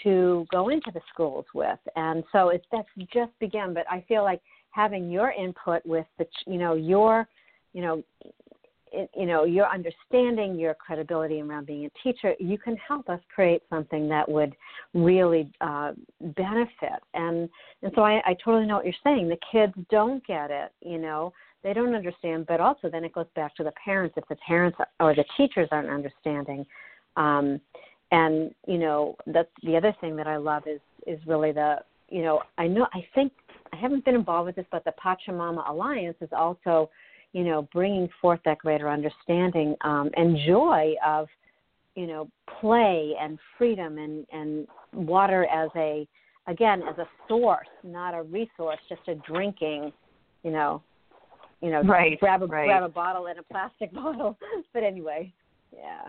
to 0.02 0.46
go 0.50 0.68
into 0.68 0.90
the 0.92 1.00
schools 1.12 1.44
with. 1.54 1.78
And 1.96 2.24
so 2.32 2.48
it's 2.48 2.66
that's 2.72 2.88
just 3.12 3.32
begun, 3.38 3.74
but 3.74 3.84
I 3.90 4.04
feel 4.08 4.22
like 4.22 4.40
having 4.70 5.10
your 5.10 5.32
input 5.32 5.84
with 5.86 6.06
the 6.18 6.26
you 6.46 6.58
know 6.58 6.74
your 6.74 7.28
you 7.72 7.82
know 7.82 8.02
it, 8.92 9.10
you 9.16 9.26
know 9.26 9.44
your 9.44 9.68
understanding 9.68 10.58
your 10.58 10.74
credibility 10.74 11.40
around 11.40 11.66
being 11.66 11.86
a 11.86 11.90
teacher 12.02 12.34
you 12.38 12.58
can 12.58 12.76
help 12.76 13.08
us 13.08 13.20
create 13.32 13.62
something 13.70 14.08
that 14.08 14.28
would 14.28 14.54
really 14.94 15.50
uh, 15.60 15.92
benefit. 16.36 17.00
And 17.14 17.48
and 17.82 17.92
so 17.94 18.02
I, 18.02 18.20
I 18.26 18.36
totally 18.44 18.66
know 18.66 18.76
what 18.76 18.84
you're 18.84 18.94
saying. 19.04 19.28
The 19.28 19.38
kids 19.50 19.74
don't 19.90 20.24
get 20.26 20.50
it 20.50 20.72
you 20.82 20.98
know 20.98 21.32
they 21.64 21.72
don't 21.72 21.94
understand 21.94 22.46
but 22.46 22.60
also 22.60 22.88
then 22.88 23.04
it 23.04 23.12
goes 23.12 23.26
back 23.34 23.56
to 23.56 23.64
the 23.64 23.72
parents 23.82 24.14
if 24.16 24.28
the 24.28 24.36
parents 24.36 24.78
or 25.00 25.14
the 25.14 25.24
teachers 25.36 25.68
aren't 25.72 25.88
understanding. 25.88 26.64
Um, 27.16 27.60
and 28.12 28.54
you 28.66 28.78
know 28.78 29.16
that's 29.26 29.48
the 29.64 29.76
other 29.76 29.94
thing 30.00 30.14
that 30.16 30.26
I 30.26 30.36
love 30.36 30.64
is 30.66 30.80
is 31.06 31.18
really 31.26 31.52
the 31.52 31.78
you 32.08 32.22
know 32.22 32.42
I 32.58 32.66
know 32.66 32.86
I 32.92 33.04
think 33.14 33.32
I 33.72 33.76
haven't 33.76 34.04
been 34.04 34.14
involved 34.14 34.46
with 34.46 34.56
this, 34.56 34.66
but 34.70 34.84
the 34.84 34.92
Pachamama 35.02 35.68
Alliance 35.68 36.16
is 36.20 36.28
also 36.36 36.90
you 37.32 37.44
know 37.44 37.68
bringing 37.72 38.08
forth 38.20 38.40
that 38.44 38.58
greater 38.58 38.88
understanding 38.88 39.74
um, 39.80 40.10
and 40.16 40.38
joy 40.46 40.94
of 41.04 41.28
you 41.96 42.06
know 42.06 42.28
play 42.60 43.14
and 43.20 43.38
freedom 43.56 43.98
and 43.98 44.26
and 44.32 44.68
water 44.92 45.46
as 45.46 45.70
a 45.76 46.06
again 46.46 46.82
as 46.82 46.98
a 46.98 47.08
source, 47.26 47.68
not 47.82 48.14
a 48.14 48.22
resource, 48.22 48.78
just 48.88 49.08
a 49.08 49.14
drinking, 49.14 49.92
you 50.42 50.50
know, 50.50 50.82
you 51.60 51.70
know, 51.70 51.82
right, 51.82 52.18
grab 52.20 52.42
a 52.42 52.46
right. 52.46 52.66
grab 52.66 52.82
a 52.82 52.88
bottle 52.88 53.26
and 53.26 53.38
a 53.38 53.42
plastic 53.42 53.92
bottle. 53.94 54.38
but 54.72 54.82
anyway, 54.82 55.32
yeah. 55.72 56.08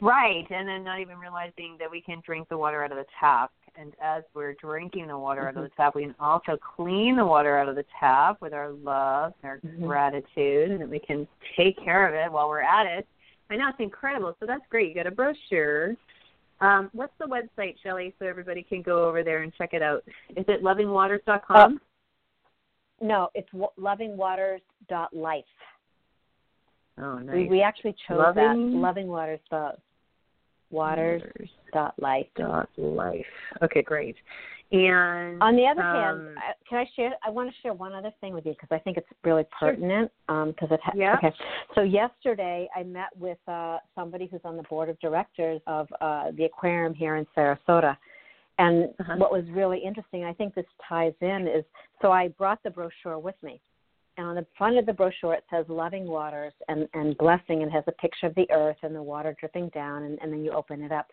Right, 0.00 0.46
and 0.50 0.68
then 0.68 0.84
not 0.84 1.00
even 1.00 1.18
realizing 1.18 1.76
that 1.80 1.90
we 1.90 2.00
can 2.00 2.22
drink 2.24 2.48
the 2.48 2.56
water 2.56 2.84
out 2.84 2.92
of 2.92 2.98
the 2.98 3.06
tap. 3.18 3.50
And 3.76 3.92
as 4.02 4.22
we're 4.34 4.54
drinking 4.54 5.08
the 5.08 5.18
water 5.18 5.42
mm-hmm. 5.42 5.58
out 5.58 5.64
of 5.64 5.70
the 5.70 5.76
tap, 5.76 5.94
we 5.94 6.02
can 6.02 6.14
also 6.20 6.56
clean 6.76 7.16
the 7.16 7.24
water 7.24 7.58
out 7.58 7.68
of 7.68 7.74
the 7.74 7.84
tap 7.98 8.40
with 8.40 8.52
our 8.52 8.70
love 8.70 9.34
and 9.42 9.50
our 9.50 9.58
mm-hmm. 9.58 9.86
gratitude, 9.86 10.70
and 10.70 10.80
that 10.80 10.88
we 10.88 11.00
can 11.00 11.26
take 11.56 11.82
care 11.82 12.06
of 12.08 12.14
it 12.14 12.32
while 12.32 12.48
we're 12.48 12.62
at 12.62 12.86
it. 12.86 13.06
I 13.50 13.56
know 13.56 13.68
it's 13.68 13.80
incredible. 13.80 14.36
So 14.40 14.46
that's 14.46 14.64
great. 14.70 14.88
You 14.88 14.94
got 14.94 15.06
a 15.06 15.10
brochure. 15.10 15.96
Um, 16.60 16.90
what's 16.92 17.12
the 17.18 17.26
website, 17.26 17.76
Shelley, 17.82 18.14
so 18.18 18.26
everybody 18.26 18.62
can 18.62 18.82
go 18.82 19.08
over 19.08 19.22
there 19.22 19.42
and 19.42 19.52
check 19.54 19.70
it 19.72 19.82
out? 19.82 20.02
Is 20.36 20.44
it 20.48 20.62
lovingwaters.com? 20.62 21.74
Uh, 21.76 21.78
no, 23.00 23.28
it's 23.34 23.48
lovingwaters.life. 23.78 25.44
Oh, 27.00 27.18
nice. 27.18 27.34
We, 27.34 27.48
we 27.48 27.62
actually 27.62 27.94
chose 28.08 28.18
Loving... 28.18 28.72
that. 28.72 28.78
Loving 28.78 29.08
Waters. 29.08 29.40
Waters 30.70 31.22
dot 31.72 31.94
life 31.98 32.26
dot 32.36 32.68
life. 32.76 33.24
Okay, 33.62 33.80
great. 33.80 34.16
And 34.70 35.42
on 35.42 35.56
the 35.56 35.64
other 35.64 35.80
um, 35.80 36.26
hand, 36.26 36.36
can 36.68 36.78
I 36.78 36.84
share? 36.94 37.12
I 37.24 37.30
want 37.30 37.48
to 37.48 37.54
share 37.62 37.72
one 37.72 37.94
other 37.94 38.12
thing 38.20 38.34
with 38.34 38.44
you 38.44 38.52
because 38.52 38.68
I 38.70 38.78
think 38.78 38.98
it's 38.98 39.06
really 39.24 39.44
pertinent. 39.58 40.10
Because 40.26 40.54
sure. 40.60 40.68
um, 40.68 40.72
it 40.72 40.80
ha- 40.84 40.92
yeah. 40.94 41.16
Okay. 41.16 41.34
So 41.74 41.80
yesterday 41.80 42.68
I 42.76 42.82
met 42.82 43.08
with 43.18 43.38
uh, 43.48 43.78
somebody 43.94 44.28
who's 44.30 44.42
on 44.44 44.58
the 44.58 44.62
board 44.64 44.90
of 44.90 45.00
directors 45.00 45.62
of 45.66 45.88
uh, 46.02 46.32
the 46.36 46.44
aquarium 46.44 46.92
here 46.92 47.16
in 47.16 47.26
Sarasota. 47.34 47.96
And 48.58 48.88
uh-huh. 48.98 49.14
what 49.16 49.32
was 49.32 49.44
really 49.50 49.78
interesting, 49.78 50.24
I 50.24 50.32
think 50.32 50.54
this 50.54 50.66
ties 50.88 51.14
in, 51.20 51.46
is 51.46 51.64
so 52.02 52.10
I 52.10 52.28
brought 52.28 52.62
the 52.62 52.70
brochure 52.70 53.18
with 53.18 53.36
me. 53.42 53.60
And 54.16 54.26
on 54.26 54.34
the 54.34 54.46
front 54.56 54.76
of 54.78 54.86
the 54.86 54.92
brochure 54.92 55.34
it 55.34 55.44
says 55.48 55.64
loving 55.68 56.06
waters 56.06 56.52
and, 56.66 56.88
and 56.92 57.16
blessing 57.18 57.62
and 57.62 57.70
has 57.70 57.84
a 57.86 57.92
picture 57.92 58.26
of 58.26 58.34
the 58.34 58.50
earth 58.50 58.78
and 58.82 58.94
the 58.94 59.02
water 59.02 59.36
dripping 59.38 59.68
down 59.68 60.02
and, 60.02 60.18
and 60.20 60.32
then 60.32 60.44
you 60.44 60.50
open 60.50 60.82
it 60.82 60.90
up. 60.90 61.06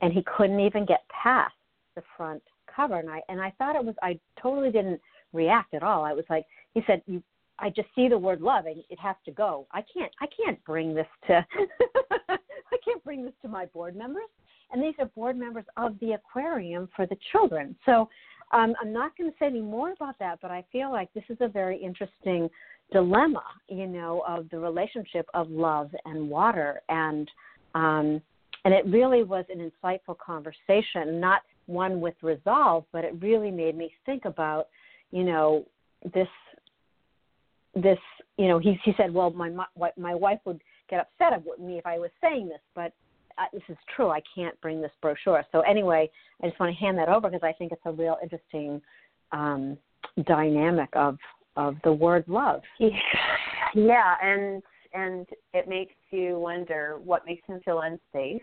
And 0.00 0.12
he 0.12 0.24
couldn't 0.36 0.60
even 0.60 0.86
get 0.86 1.04
past 1.08 1.54
the 1.96 2.02
front 2.16 2.42
cover. 2.74 2.98
And 2.98 3.10
i 3.10 3.20
and 3.28 3.40
i 3.40 3.52
thought 3.58 3.76
it 3.76 3.84
was 3.84 3.94
i 4.02 4.18
totally 4.40 4.70
didn't 4.70 5.00
react 5.32 5.74
at 5.74 5.82
all. 5.82 6.04
I 6.04 6.14
was 6.14 6.24
like 6.30 6.46
he 6.72 6.82
said 6.86 7.02
you 7.06 7.22
i 7.58 7.70
just 7.70 7.88
see 7.94 8.08
the 8.08 8.18
word 8.18 8.40
love 8.40 8.66
and 8.66 8.82
it 8.90 8.98
has 8.98 9.16
to 9.24 9.30
go. 9.30 9.66
I 9.72 9.82
can't 9.82 10.12
i 10.20 10.26
can't 10.26 10.62
bring 10.64 10.94
this 10.94 11.06
to 11.28 11.46
i 12.28 12.76
can't 12.84 13.02
bring 13.04 13.24
this 13.24 13.34
to 13.42 13.48
my 13.48 13.66
board 13.66 13.96
members. 13.96 14.28
And 14.72 14.82
these 14.82 14.94
are 14.98 15.06
board 15.06 15.36
members 15.36 15.64
of 15.76 15.98
the 16.00 16.12
aquarium 16.12 16.88
for 16.96 17.06
the 17.06 17.16
children. 17.30 17.76
So 17.86 18.08
um, 18.52 18.74
I'm 18.80 18.92
not 18.92 19.16
going 19.16 19.30
to 19.30 19.36
say 19.38 19.46
any 19.46 19.60
more 19.60 19.92
about 19.92 20.18
that, 20.18 20.40
but 20.42 20.50
I 20.50 20.64
feel 20.72 20.90
like 20.90 21.12
this 21.14 21.24
is 21.28 21.38
a 21.40 21.48
very 21.48 21.76
interesting 21.80 22.48
dilemma, 22.92 23.42
you 23.68 23.86
know, 23.86 24.22
of 24.26 24.48
the 24.50 24.58
relationship 24.58 25.26
of 25.34 25.50
love 25.50 25.90
and 26.04 26.28
water, 26.28 26.80
and 26.88 27.28
um, 27.74 28.22
and 28.64 28.74
it 28.74 28.86
really 28.86 29.22
was 29.22 29.44
an 29.48 29.70
insightful 29.70 30.16
conversation, 30.18 31.20
not 31.20 31.42
one 31.66 32.00
with 32.00 32.14
resolve, 32.22 32.84
but 32.92 33.04
it 33.04 33.14
really 33.20 33.50
made 33.50 33.76
me 33.76 33.92
think 34.04 34.24
about, 34.24 34.68
you 35.10 35.24
know, 35.24 35.64
this 36.14 36.28
this 37.76 37.98
you 38.36 38.48
know 38.48 38.58
he 38.58 38.78
he 38.84 38.92
said 38.96 39.12
well 39.12 39.30
my 39.30 39.50
my 39.96 40.14
wife 40.14 40.40
would 40.44 40.60
get 40.88 41.00
upset 41.00 41.42
with 41.44 41.60
me 41.60 41.78
if 41.78 41.86
I 41.86 41.98
was 41.98 42.10
saying 42.20 42.48
this 42.48 42.60
but 42.74 42.92
this 43.52 43.62
is 43.68 43.76
true. 43.94 44.10
I 44.10 44.20
can't 44.34 44.58
bring 44.60 44.80
this 44.80 44.90
brochure. 45.02 45.44
So 45.52 45.60
anyway, 45.60 46.10
I 46.42 46.48
just 46.48 46.58
want 46.58 46.74
to 46.74 46.78
hand 46.78 46.98
that 46.98 47.08
over 47.08 47.28
because 47.28 47.42
I 47.42 47.52
think 47.52 47.72
it's 47.72 47.82
a 47.84 47.92
real 47.92 48.16
interesting 48.22 48.80
um, 49.32 49.76
dynamic 50.26 50.88
of 50.94 51.18
of 51.56 51.76
the 51.84 51.92
word 51.92 52.24
love. 52.26 52.60
Yeah, 53.74 54.14
and 54.22 54.62
and 54.94 55.26
it 55.52 55.68
makes 55.68 55.94
you 56.10 56.38
wonder 56.38 56.98
what 57.04 57.26
makes 57.26 57.46
him 57.46 57.60
feel 57.64 57.80
unsafe. 57.80 58.42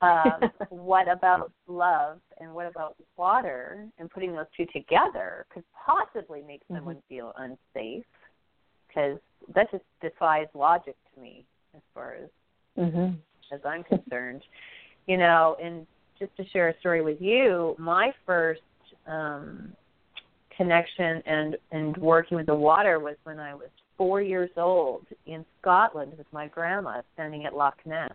Um, 0.00 0.50
what 0.70 1.08
about 1.08 1.50
love 1.66 2.18
and 2.40 2.54
what 2.54 2.66
about 2.66 2.96
water 3.16 3.86
and 3.98 4.10
putting 4.10 4.34
those 4.34 4.46
two 4.56 4.66
together 4.72 5.46
could 5.52 5.64
possibly 5.86 6.42
make 6.46 6.62
mm-hmm. 6.64 6.76
someone 6.76 7.02
feel 7.08 7.32
unsafe 7.36 8.04
because 8.86 9.18
that 9.54 9.70
just 9.70 9.84
defies 10.00 10.46
logic 10.54 10.96
to 11.14 11.20
me 11.20 11.44
as 11.74 11.82
far 11.94 12.14
as 12.14 12.30
mm-hmm 12.78 13.14
as 13.52 13.60
I'm 13.64 13.84
concerned. 13.84 14.42
You 15.06 15.16
know, 15.16 15.56
and 15.62 15.86
just 16.18 16.36
to 16.36 16.46
share 16.48 16.68
a 16.68 16.78
story 16.80 17.02
with 17.02 17.20
you, 17.20 17.74
my 17.78 18.12
first 18.26 18.60
um 19.06 19.72
connection 20.56 21.22
and 21.24 21.56
and 21.70 21.96
working 21.96 22.36
with 22.36 22.46
the 22.46 22.54
water 22.54 22.98
was 22.98 23.16
when 23.24 23.38
I 23.38 23.54
was 23.54 23.68
four 23.96 24.20
years 24.20 24.50
old 24.56 25.06
in 25.26 25.44
Scotland 25.60 26.12
with 26.16 26.26
my 26.32 26.46
grandma 26.48 27.02
standing 27.14 27.44
at 27.44 27.54
Loch 27.54 27.78
Ness. 27.84 28.12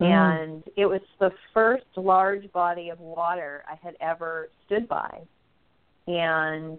Mm. 0.00 0.42
And 0.42 0.62
it 0.76 0.86
was 0.86 1.00
the 1.18 1.30
first 1.54 1.84
large 1.96 2.50
body 2.52 2.90
of 2.90 3.00
water 3.00 3.64
I 3.68 3.76
had 3.82 3.94
ever 4.00 4.48
stood 4.66 4.88
by. 4.88 5.20
And 6.06 6.78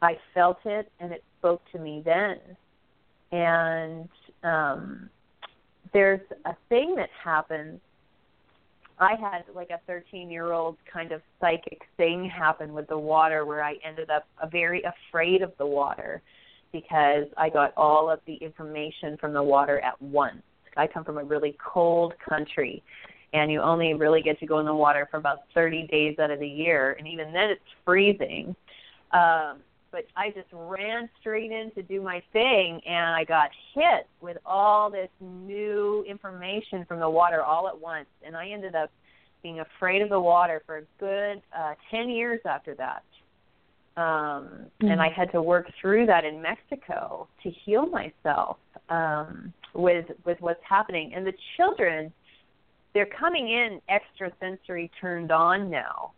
I 0.00 0.16
felt 0.34 0.58
it 0.64 0.90
and 1.00 1.12
it 1.12 1.22
spoke 1.38 1.62
to 1.72 1.78
me 1.78 2.02
then. 2.04 2.38
And 3.32 4.08
um 4.42 5.10
there's 5.92 6.20
a 6.44 6.54
thing 6.68 6.94
that 6.96 7.08
happens 7.22 7.80
I 9.00 9.14
had 9.20 9.44
like 9.54 9.70
a 9.70 9.80
13 9.86 10.30
year 10.30 10.52
old 10.52 10.76
kind 10.92 11.12
of 11.12 11.22
psychic 11.40 11.82
thing 11.96 12.28
happen 12.28 12.72
with 12.72 12.88
the 12.88 12.98
water 12.98 13.44
where 13.44 13.62
I 13.62 13.76
ended 13.84 14.10
up 14.10 14.26
very 14.50 14.82
afraid 14.82 15.42
of 15.42 15.52
the 15.58 15.66
water 15.66 16.20
because 16.72 17.26
I 17.36 17.48
got 17.48 17.72
all 17.76 18.10
of 18.10 18.20
the 18.26 18.34
information 18.34 19.16
from 19.18 19.32
the 19.32 19.42
water 19.42 19.80
at 19.80 20.00
once. 20.02 20.42
I 20.78 20.86
come 20.86 21.04
from 21.04 21.18
a 21.18 21.24
really 21.24 21.56
cold 21.62 22.14
country 22.26 22.82
and 23.32 23.52
you 23.52 23.60
only 23.60 23.94
really 23.94 24.22
get 24.22 24.38
to 24.40 24.46
go 24.46 24.58
in 24.58 24.66
the 24.66 24.74
water 24.74 25.06
for 25.10 25.18
about 25.18 25.40
30 25.54 25.86
days 25.88 26.18
out 26.18 26.30
of 26.30 26.40
the 26.40 26.48
year 26.48 26.96
and 26.98 27.06
even 27.06 27.32
then 27.32 27.50
it's 27.50 27.60
freezing. 27.84 28.54
Um 29.12 29.58
but 29.90 30.04
I 30.18 30.28
just 30.30 30.48
ran 30.52 31.08
straight 31.18 31.50
in 31.50 31.70
to 31.74 31.82
do 31.82 32.02
my 32.02 32.22
thing 32.34 32.80
and 32.86 33.14
I 33.14 33.24
got 33.24 33.48
hit 33.74 34.06
with 34.20 34.36
all 34.44 34.90
this 34.90 35.08
new 35.20 36.04
information 36.06 36.84
from 36.86 37.00
the 37.00 37.08
water 37.08 37.42
all 37.42 37.68
at 37.68 37.78
once 37.78 38.08
and 38.24 38.36
I 38.36 38.48
ended 38.48 38.74
up 38.74 38.90
being 39.42 39.60
afraid 39.60 40.02
of 40.02 40.10
the 40.10 40.20
water 40.20 40.62
for 40.66 40.78
a 40.78 40.82
good 41.00 41.42
uh 41.56 41.74
10 41.90 42.10
years 42.10 42.40
after 42.46 42.74
that. 42.74 43.02
Um 43.96 44.04
mm-hmm. 44.04 44.88
and 44.88 45.00
I 45.00 45.08
had 45.10 45.32
to 45.32 45.42
work 45.42 45.66
through 45.80 46.06
that 46.06 46.24
in 46.24 46.40
Mexico 46.40 47.28
to 47.42 47.50
heal 47.50 47.86
myself 47.86 48.58
um 48.90 49.52
with 49.78 50.06
with 50.24 50.38
what's 50.40 50.62
happening. 50.68 51.14
And 51.14 51.26
the 51.26 51.34
children 51.56 52.12
they're 52.94 53.06
coming 53.06 53.48
in 53.48 53.80
extrasensory 53.88 54.90
turned 55.00 55.30
on 55.30 55.70
now 55.70 56.12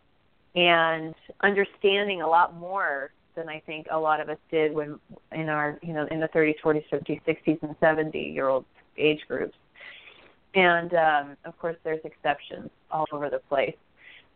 and 0.55 1.13
understanding 1.41 2.21
a 2.21 2.27
lot 2.27 2.55
more 2.55 3.11
than 3.35 3.47
I 3.47 3.61
think 3.65 3.87
a 3.91 3.99
lot 3.99 4.19
of 4.19 4.29
us 4.29 4.37
did 4.49 4.73
when 4.73 4.99
in 5.31 5.47
our 5.47 5.79
you 5.83 5.93
know 5.93 6.07
in 6.09 6.19
the 6.19 6.27
30s, 6.29 6.55
40s, 6.63 6.83
50s, 6.91 7.21
60s, 7.25 7.61
and 7.61 7.75
70 7.79 8.19
year 8.19 8.47
old 8.47 8.65
age 8.97 9.21
groups. 9.27 9.55
And 10.55 10.93
um, 10.95 11.37
of 11.45 11.57
course, 11.59 11.77
there's 11.83 12.01
exceptions 12.03 12.69
all 12.89 13.05
over 13.13 13.29
the 13.29 13.39
place, 13.47 13.77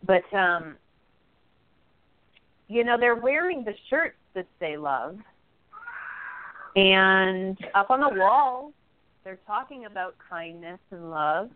but 0.06 0.32
um, 0.34 0.76
you 2.70 2.84
know 2.84 2.98
they're 2.98 3.16
wearing 3.16 3.66
the 3.66 3.74
shirts 3.90 4.16
that 4.34 4.48
they 4.60 4.78
love, 4.78 5.18
and 6.76 7.58
up 7.74 7.90
on 7.90 8.00
the 8.00 8.20
wall 8.20 8.72
they're 9.26 9.40
talking 9.46 9.86
about 9.86 10.16
kindness 10.30 10.80
and 10.92 11.12
love 11.12 11.50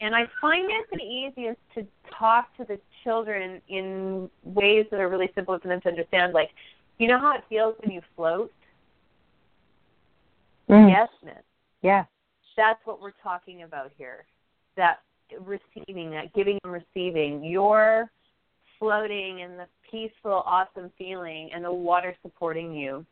and 0.00 0.14
I 0.14 0.26
find 0.40 0.70
it 0.70 0.86
the 0.90 1.02
easiest 1.02 1.60
to 1.74 1.86
talk 2.18 2.56
to 2.56 2.64
the 2.64 2.78
children 3.04 3.60
in 3.68 4.30
ways 4.44 4.86
that 4.90 4.98
are 4.98 5.08
really 5.08 5.30
simple 5.34 5.58
for 5.58 5.68
them 5.68 5.80
to 5.82 5.88
understand. 5.88 6.32
Like, 6.32 6.50
you 6.98 7.06
know 7.06 7.18
how 7.18 7.34
it 7.36 7.44
feels 7.48 7.74
when 7.80 7.92
you 7.92 8.00
float? 8.16 8.52
Mm. 10.70 10.88
Yes, 10.88 11.08
Miss. 11.22 11.34
Yeah. 11.82 12.04
That's 12.56 12.80
what 12.84 13.00
we're 13.00 13.12
talking 13.22 13.62
about 13.62 13.92
here. 13.96 14.24
That 14.76 15.00
receiving, 15.40 16.10
that 16.12 16.32
giving 16.34 16.58
and 16.64 16.72
receiving. 16.72 17.44
You're 17.44 18.10
floating 18.78 19.40
in 19.40 19.56
the 19.56 19.66
peaceful, 19.90 20.42
awesome 20.46 20.90
feeling, 20.96 21.50
and 21.54 21.62
the 21.62 21.72
water 21.72 22.14
supporting 22.22 22.72
you, 22.72 23.04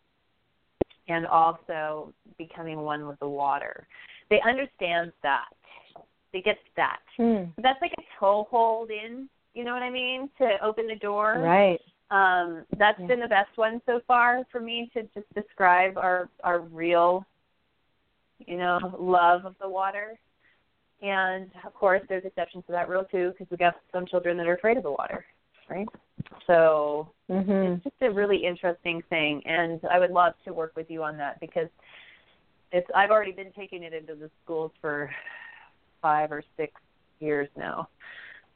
and 1.08 1.26
also 1.26 2.12
becoming 2.36 2.80
one 2.80 3.06
with 3.06 3.18
the 3.20 3.28
water. 3.28 3.86
They 4.30 4.40
understand 4.46 5.12
that 5.22 5.48
they 6.32 6.42
get 6.42 6.58
that. 6.76 7.00
Mm. 7.18 7.52
That's 7.62 7.80
like 7.80 7.92
a 7.98 8.02
toe 8.20 8.46
hold 8.50 8.90
in. 8.90 9.28
You 9.54 9.64
know 9.64 9.72
what 9.72 9.82
I 9.82 9.90
mean? 9.90 10.28
To 10.38 10.50
open 10.62 10.86
the 10.86 10.96
door. 10.96 11.38
Right. 11.38 11.80
Um, 12.10 12.64
that's 12.78 12.98
yeah. 13.00 13.06
been 13.06 13.20
the 13.20 13.28
best 13.28 13.50
one 13.56 13.82
so 13.84 14.00
far 14.06 14.44
for 14.52 14.60
me 14.60 14.90
to 14.94 15.02
just 15.14 15.26
describe 15.34 15.98
our 15.98 16.28
our 16.44 16.60
real, 16.60 17.24
you 18.46 18.56
know, 18.56 18.78
love 18.98 19.44
of 19.44 19.54
the 19.60 19.68
water. 19.68 20.18
And 21.00 21.50
of 21.66 21.74
course, 21.74 22.02
there's 22.08 22.24
exceptions 22.24 22.64
to 22.66 22.72
that 22.72 22.88
rule 22.88 23.04
too, 23.10 23.32
because 23.32 23.50
we 23.50 23.56
got 23.56 23.76
some 23.92 24.06
children 24.06 24.36
that 24.36 24.46
are 24.46 24.56
afraid 24.56 24.76
of 24.76 24.82
the 24.82 24.90
water, 24.90 25.24
right? 25.68 25.88
So 26.46 27.10
mm-hmm. 27.30 27.74
it's 27.74 27.84
just 27.84 27.96
a 28.02 28.10
really 28.10 28.44
interesting 28.44 29.02
thing, 29.10 29.42
and 29.44 29.80
I 29.90 29.98
would 29.98 30.10
love 30.10 30.34
to 30.44 30.52
work 30.52 30.72
with 30.76 30.90
you 30.90 31.02
on 31.02 31.16
that 31.18 31.40
because 31.40 31.68
it's. 32.72 32.88
I've 32.94 33.10
already 33.10 33.32
been 33.32 33.52
taking 33.56 33.82
it 33.82 33.92
into 33.92 34.14
the 34.14 34.30
schools 34.44 34.72
for 34.80 35.10
five 36.02 36.32
or 36.32 36.42
six 36.56 36.72
years 37.20 37.48
now. 37.56 37.88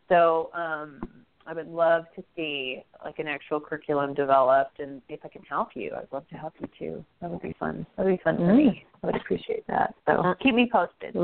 So 0.08 0.50
um, 0.54 1.00
I 1.46 1.54
would 1.54 1.68
love 1.68 2.04
to 2.16 2.22
see 2.36 2.82
like 3.04 3.18
an 3.18 3.28
actual 3.28 3.60
curriculum 3.60 4.14
developed, 4.14 4.80
and 4.80 5.02
if 5.08 5.20
I 5.24 5.28
can 5.28 5.42
help 5.42 5.70
you, 5.74 5.92
I'd 5.96 6.12
love 6.12 6.28
to 6.28 6.36
help 6.36 6.54
you 6.60 6.68
too. 6.78 7.04
That 7.20 7.30
would 7.30 7.42
be 7.42 7.54
fun. 7.58 7.86
That 7.96 8.06
would 8.06 8.16
be 8.16 8.22
fun 8.22 8.36
mm. 8.36 8.46
for 8.46 8.54
me. 8.54 8.84
I 9.02 9.06
would 9.06 9.16
appreciate 9.16 9.66
that. 9.68 9.94
So 10.06 10.12
uh, 10.12 10.34
keep 10.34 10.54
me 10.54 10.68
posted. 10.70 11.14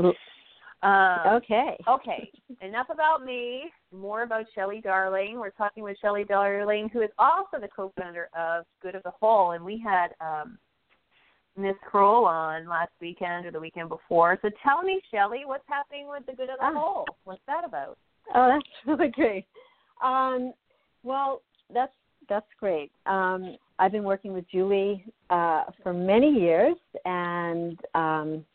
Uh, 0.81 1.23
okay. 1.35 1.77
okay. 1.87 2.31
Enough 2.61 2.87
about 2.91 3.25
me. 3.25 3.63
More 3.95 4.23
about 4.23 4.45
Shelley 4.55 4.81
Darling. 4.81 5.39
We're 5.39 5.49
talking 5.51 5.83
with 5.83 5.97
Shelley 5.99 6.23
Darling, 6.23 6.89
who 6.91 7.01
is 7.01 7.09
also 7.17 7.59
the 7.59 7.67
co-founder 7.67 8.29
of 8.37 8.65
Good 8.81 8.95
of 8.95 9.03
the 9.03 9.11
Whole, 9.19 9.51
and 9.51 9.63
we 9.63 9.83
had 9.83 10.09
um, 10.21 10.57
Miss 11.57 11.75
Krull 11.91 12.25
on 12.25 12.67
last 12.67 12.91
weekend 13.01 13.45
or 13.45 13.51
the 13.51 13.59
weekend 13.59 13.89
before. 13.89 14.37
So 14.41 14.49
tell 14.63 14.81
me, 14.83 15.01
Shelley, 15.11 15.41
what's 15.45 15.65
happening 15.67 16.07
with 16.07 16.25
the 16.25 16.33
Good 16.33 16.49
of 16.49 16.59
the 16.59 16.65
oh. 16.65 16.73
Whole? 16.73 17.05
What's 17.25 17.41
that 17.47 17.65
about? 17.65 17.97
Oh, 18.33 18.47
that's 18.47 18.67
really 18.85 19.11
great. 19.11 19.45
Um, 20.03 20.53
well, 21.03 21.41
that's 21.73 21.91
that's 22.27 22.47
great. 22.59 22.91
Um, 23.05 23.57
I've 23.79 23.91
been 23.91 24.03
working 24.03 24.33
with 24.33 24.45
Julie 24.51 25.03
uh, 25.29 25.63
for 25.81 25.93
many 25.93 26.29
years, 26.29 26.75
and 27.05 27.79
um, 27.95 28.45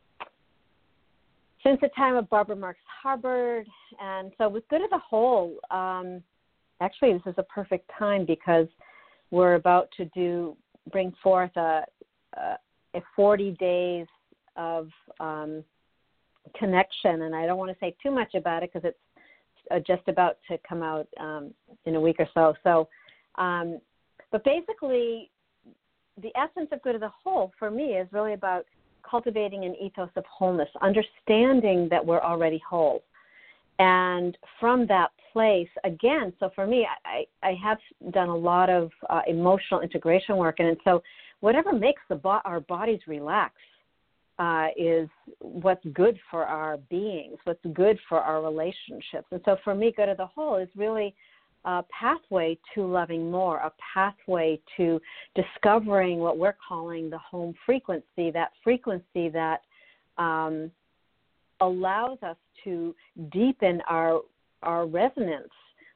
since 1.64 1.80
the 1.80 1.88
time 1.96 2.16
of 2.16 2.28
Barbara 2.28 2.56
Marx 2.56 2.78
Hubbard, 3.02 3.66
and 4.00 4.32
so 4.38 4.48
with 4.48 4.68
Good 4.68 4.82
of 4.82 4.90
the 4.90 4.98
Whole, 4.98 5.56
um, 5.70 6.22
actually, 6.80 7.14
this 7.14 7.22
is 7.26 7.34
a 7.38 7.42
perfect 7.44 7.90
time 7.98 8.26
because 8.26 8.66
we're 9.30 9.54
about 9.54 9.88
to 9.96 10.04
do 10.14 10.56
bring 10.92 11.12
forth 11.22 11.50
a, 11.56 11.82
a, 12.36 12.58
a 12.94 13.02
40 13.16 13.52
days 13.52 14.06
of 14.56 14.88
um, 15.18 15.64
connection, 16.58 17.22
and 17.22 17.34
I 17.34 17.46
don't 17.46 17.58
want 17.58 17.70
to 17.70 17.76
say 17.80 17.96
too 18.02 18.10
much 18.10 18.34
about 18.34 18.62
it 18.62 18.70
because 18.72 18.86
it's 18.86 18.98
uh, 19.70 19.80
just 19.86 20.06
about 20.08 20.36
to 20.50 20.58
come 20.68 20.82
out 20.82 21.08
um, 21.18 21.54
in 21.86 21.94
a 21.94 22.00
week 22.00 22.16
or 22.18 22.28
so. 22.34 22.54
So, 22.62 22.88
um, 23.42 23.80
but 24.30 24.44
basically, 24.44 25.30
the 26.22 26.30
essence 26.36 26.68
of 26.72 26.82
good 26.82 26.94
of 26.94 27.00
the 27.00 27.10
whole 27.24 27.52
for 27.58 27.70
me 27.70 27.94
is 27.94 28.06
really 28.12 28.34
about 28.34 28.66
cultivating 29.08 29.64
an 29.64 29.74
ethos 29.76 30.10
of 30.16 30.24
wholeness, 30.26 30.68
understanding 30.82 31.88
that 31.90 32.04
we're 32.04 32.20
already 32.20 32.60
whole. 32.68 33.02
And 33.78 34.36
from 34.60 34.86
that 34.86 35.10
place, 35.32 35.68
again, 35.84 36.32
so 36.38 36.50
for 36.54 36.66
me, 36.66 36.86
I, 37.04 37.24
I 37.42 37.54
have 37.62 37.78
done 38.12 38.28
a 38.28 38.36
lot 38.36 38.70
of 38.70 38.90
uh, 39.10 39.22
emotional 39.26 39.80
integration 39.80 40.36
work, 40.36 40.56
and, 40.60 40.68
and 40.68 40.78
so 40.84 41.02
whatever 41.40 41.72
makes 41.72 42.02
the 42.08 42.14
bo- 42.14 42.40
our 42.44 42.60
bodies 42.60 43.00
relax 43.06 43.54
uh, 44.38 44.68
is 44.76 45.08
what's 45.40 45.84
good 45.92 46.18
for 46.30 46.44
our 46.44 46.76
beings, 46.88 47.36
what's 47.44 47.64
good 47.72 47.98
for 48.08 48.18
our 48.18 48.42
relationships. 48.42 49.26
And 49.30 49.40
so 49.44 49.56
for 49.62 49.74
me, 49.74 49.92
good 49.96 50.08
of 50.08 50.16
the 50.16 50.26
whole 50.26 50.56
is 50.56 50.68
really 50.76 51.14
a 51.64 51.84
pathway 51.90 52.58
to 52.74 52.86
loving 52.86 53.30
more, 53.30 53.58
a 53.58 53.72
pathway 53.94 54.60
to 54.76 55.00
discovering 55.34 56.18
what 56.18 56.38
we're 56.38 56.56
calling 56.66 57.08
the 57.08 57.18
home 57.18 57.54
frequency, 57.64 58.30
that 58.30 58.50
frequency 58.62 59.28
that 59.28 59.62
um, 60.18 60.70
allows 61.60 62.18
us 62.22 62.36
to 62.64 62.94
deepen 63.32 63.80
our 63.88 64.20
our 64.62 64.86
resonance 64.86 65.52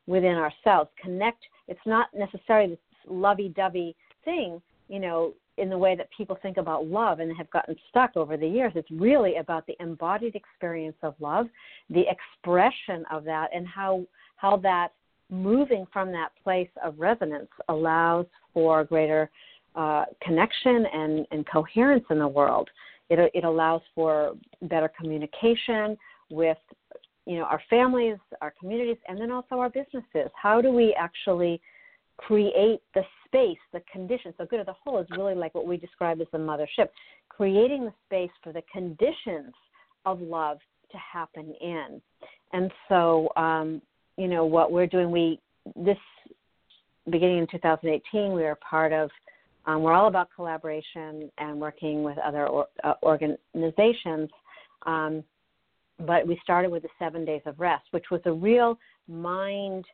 within 0.06 0.34
ourselves, 0.34 0.90
connect. 1.02 1.42
It's 1.68 1.80
not 1.86 2.08
necessarily 2.14 2.70
this 2.70 2.78
lovey-dovey 3.08 3.96
thing, 4.24 4.60
you 4.88 5.00
know, 5.00 5.32
in 5.56 5.70
the 5.70 5.78
way 5.78 5.96
that 5.96 6.08
people 6.14 6.38
think 6.40 6.56
about 6.56 6.86
love 6.86 7.20
and 7.20 7.34
have 7.36 7.50
gotten 7.50 7.74
stuck 7.88 8.16
over 8.16 8.36
the 8.36 8.46
years. 8.46 8.72
It's 8.74 8.90
really 8.90 9.36
about 9.36 9.66
the 9.66 9.74
embodied 9.80 10.34
experience 10.34 10.96
of 11.02 11.14
love, 11.18 11.46
the 11.90 12.04
expression 12.08 13.04
of 13.10 13.24
that, 13.24 13.48
and 13.54 13.66
how 13.66 14.04
how 14.36 14.56
that 14.58 14.92
moving 15.30 15.86
from 15.92 16.10
that 16.12 16.30
place 16.42 16.70
of 16.82 16.98
resonance 16.98 17.48
allows 17.68 18.26
for 18.54 18.84
greater 18.84 19.30
uh, 19.74 20.04
connection 20.22 20.86
and, 20.92 21.26
and 21.30 21.46
coherence 21.46 22.04
in 22.10 22.18
the 22.18 22.28
world. 22.28 22.68
It, 23.10 23.30
it 23.34 23.44
allows 23.44 23.82
for 23.94 24.34
better 24.62 24.90
communication 25.00 25.96
with 26.30 26.58
you 27.26 27.36
know 27.36 27.44
our 27.44 27.60
families, 27.68 28.16
our 28.40 28.52
communities, 28.58 28.96
and 29.06 29.20
then 29.20 29.30
also 29.30 29.56
our 29.56 29.70
businesses. 29.70 30.30
How 30.34 30.60
do 30.60 30.72
we 30.72 30.94
actually 30.98 31.60
create 32.18 32.80
the 32.94 33.02
space, 33.24 33.58
the 33.72 33.82
conditions. 33.90 34.34
So, 34.36 34.44
good 34.44 34.60
of 34.60 34.66
the 34.66 34.74
whole 34.84 34.98
is 34.98 35.06
really 35.16 35.34
like 35.34 35.54
what 35.54 35.66
we 35.66 35.76
describe 35.76 36.20
as 36.20 36.26
the 36.32 36.38
mothership, 36.38 36.88
creating 37.28 37.84
the 37.84 37.92
space 38.06 38.34
for 38.42 38.52
the 38.52 38.62
conditions 38.70 39.54
of 40.04 40.20
love 40.20 40.58
to 40.90 40.98
happen 40.98 41.54
in. 41.60 42.00
And 42.52 42.70
so, 42.88 43.28
um, 43.36 43.80
you 44.18 44.28
know, 44.28 44.44
what 44.44 44.72
we're 44.72 44.86
doing, 44.86 45.10
we 45.10 45.40
this 45.76 45.96
beginning 47.08 47.38
in 47.38 47.46
2018, 47.50 48.32
we 48.32 48.44
are 48.44 48.56
part 48.56 48.92
of. 48.92 49.10
Um, 49.64 49.82
we're 49.82 49.92
all 49.92 50.08
about 50.08 50.28
collaboration 50.34 51.30
and 51.38 51.60
working 51.60 52.02
with 52.02 52.18
other 52.18 52.46
or, 52.46 52.66
uh, 52.84 52.94
organizations. 53.02 54.30
Um, 54.86 55.22
but 56.06 56.26
we 56.26 56.38
started 56.42 56.70
with 56.70 56.82
the 56.82 56.88
seven 56.98 57.24
days 57.24 57.42
of 57.44 57.58
rest, 57.60 57.84
which 57.90 58.06
was 58.10 58.20
a 58.24 58.32
real 58.32 58.78
mind 59.08 59.84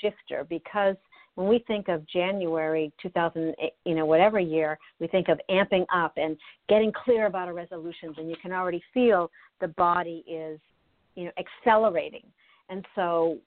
shifter 0.00 0.44
because 0.48 0.96
when 1.34 1.48
we 1.48 1.62
think 1.66 1.88
of 1.88 2.06
January 2.08 2.92
2000, 3.02 3.54
you 3.84 3.94
know, 3.94 4.06
whatever 4.06 4.38
year, 4.38 4.78
we 5.00 5.06
think 5.06 5.28
of 5.28 5.38
amping 5.50 5.84
up 5.94 6.14
and 6.16 6.36
getting 6.68 6.92
clear 7.04 7.26
about 7.26 7.48
our 7.48 7.54
resolutions, 7.54 8.16
and 8.18 8.30
you 8.30 8.36
can 8.40 8.52
already 8.52 8.82
feel 8.94 9.30
the 9.60 9.68
body 9.68 10.24
is, 10.26 10.58
you 11.14 11.24
know, 11.24 11.30
accelerating. 11.38 12.24
And 12.68 12.84
so 12.94 13.38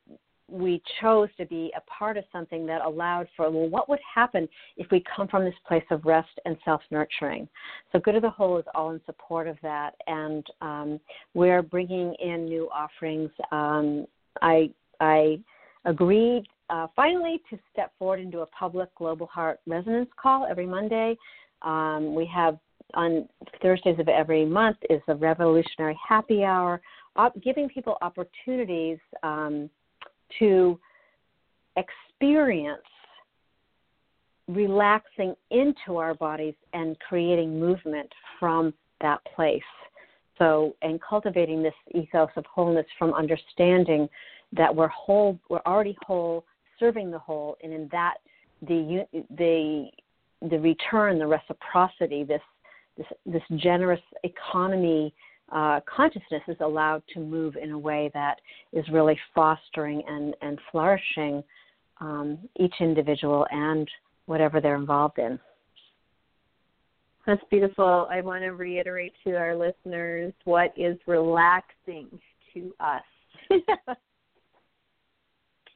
we 0.52 0.82
chose 1.02 1.30
to 1.38 1.46
be 1.46 1.72
a 1.78 1.82
part 1.82 2.18
of 2.18 2.24
something 2.32 2.66
that 2.66 2.82
allowed 2.82 3.28
for 3.38 3.50
well 3.52 3.70
what 3.70 3.88
would 3.88 4.00
happen 4.14 4.48
if 4.78 4.90
we 4.92 5.04
come 5.16 5.28
from 5.28 5.44
this 5.46 5.54
place 5.68 5.84
of 5.92 6.04
rest 6.06 6.30
and 6.46 6.58
self 6.66 6.82
nurturing 6.90 7.48
so 7.92 8.00
good 8.00 8.16
of 8.16 8.22
the 8.22 8.30
whole 8.30 8.58
is 8.58 8.66
all 8.74 8.92
in 8.92 9.02
support 9.06 9.48
of 9.48 9.58
that 9.62 9.92
and 10.08 10.46
um, 10.62 11.00
we're 11.34 11.62
bringing 11.62 12.16
in 12.16 12.46
new 12.46 12.68
offerings. 12.74 13.30
Um, 13.52 14.06
i 14.42 14.70
i 15.00 15.40
agreed 15.86 16.44
uh, 16.70 16.88
finally 16.96 17.42
to 17.50 17.58
step 17.72 17.92
forward 17.98 18.20
into 18.20 18.40
a 18.40 18.46
public 18.48 18.94
global 18.96 19.28
heart 19.28 19.60
resonance 19.66 20.10
call 20.22 20.46
every 20.46 20.68
Monday. 20.68 21.18
Um, 21.62 22.14
we 22.14 22.26
have 22.28 22.60
on 22.94 23.28
Thursdays 23.62 24.00
of 24.00 24.08
every 24.08 24.46
month 24.46 24.78
is 24.90 25.02
the 25.08 25.16
revolutionary 25.16 25.98
happy 26.08 26.44
hour, 26.44 26.82
op- 27.20 27.42
giving 27.44 27.68
people 27.68 27.98
opportunities 28.02 28.98
um, 29.24 29.70
to 30.40 30.80
experience 31.76 32.82
relaxing 34.48 35.36
into 35.52 35.98
our 35.98 36.14
bodies 36.16 36.56
and 36.74 36.98
creating 37.00 37.60
movement 37.60 38.10
from 38.40 38.74
that 39.02 39.20
place. 39.36 39.62
So, 40.38 40.76
and 40.82 41.00
cultivating 41.02 41.62
this 41.62 41.74
ethos 41.94 42.30
of 42.38 42.46
wholeness 42.46 42.86
from 42.98 43.14
understanding 43.14 44.08
that 44.54 44.74
we're 44.74 44.88
whole, 44.88 45.38
we're 45.50 45.62
already 45.68 45.96
whole, 46.08 46.46
serving 46.80 47.12
the 47.12 47.20
whole, 47.20 47.58
and 47.62 47.74
in 47.74 47.90
that 47.92 48.16
the 48.62 49.06
the 49.38 49.90
the 50.50 50.58
return, 50.58 51.20
the 51.20 51.28
reciprocity, 51.28 52.24
this 52.24 52.42
this 52.98 53.08
this 53.26 53.44
generous 53.58 54.02
economy 54.24 55.14
uh, 55.52 55.80
consciousness 55.86 56.42
is 56.48 56.58
allowed 56.62 57.04
to 57.14 57.20
move 57.20 57.56
in 57.56 57.72
a 57.72 57.78
way 57.78 58.12
that 58.14 58.40
is 58.74 58.86
really 58.92 59.18
fostering 59.34 60.04
and 60.08 60.36
and 60.42 60.60
flourishing 60.72 61.44
um, 62.02 62.38
each 62.60 62.74
individual 62.80 63.46
and 63.52 63.90
whatever 64.26 64.62
they're 64.62 64.76
involved 64.76 65.20
in. 65.20 65.40
That's 67.26 67.42
beautiful. 67.50 68.08
I 68.10 68.22
want 68.22 68.44
to 68.44 68.50
reiterate 68.50 69.14
to 69.26 69.36
our 69.36 69.56
listeners 69.56 70.34
what 70.46 70.74
is 70.78 70.98
relaxing 71.06 72.08
to 72.54 72.74
us. 72.80 73.04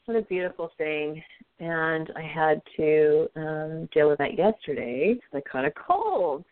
what 0.06 0.18
a 0.18 0.22
beautiful 0.24 0.72
thing. 0.78 1.22
And 1.60 2.12
I 2.16 2.22
had 2.22 2.62
to 2.78 3.28
um 3.36 3.90
deal 3.94 4.10
with 4.10 4.18
that 4.20 4.38
yesterday 4.38 5.16
because 5.16 5.30
I 5.34 5.42
caught 5.50 5.66
a 5.66 5.72
cold. 5.72 6.46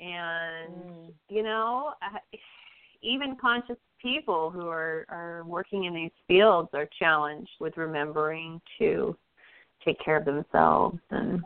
And 0.00 0.74
mm. 0.74 1.12
you 1.28 1.42
know, 1.42 1.92
even 3.02 3.36
conscious 3.40 3.76
people 4.00 4.50
who 4.50 4.68
are 4.68 5.06
are 5.08 5.42
working 5.46 5.84
in 5.84 5.94
these 5.94 6.10
fields 6.28 6.68
are 6.74 6.88
challenged 6.98 7.50
with 7.60 7.76
remembering 7.76 8.60
to 8.78 9.16
take 9.84 9.96
care 10.04 10.16
of 10.16 10.24
themselves 10.24 10.98
and 11.10 11.42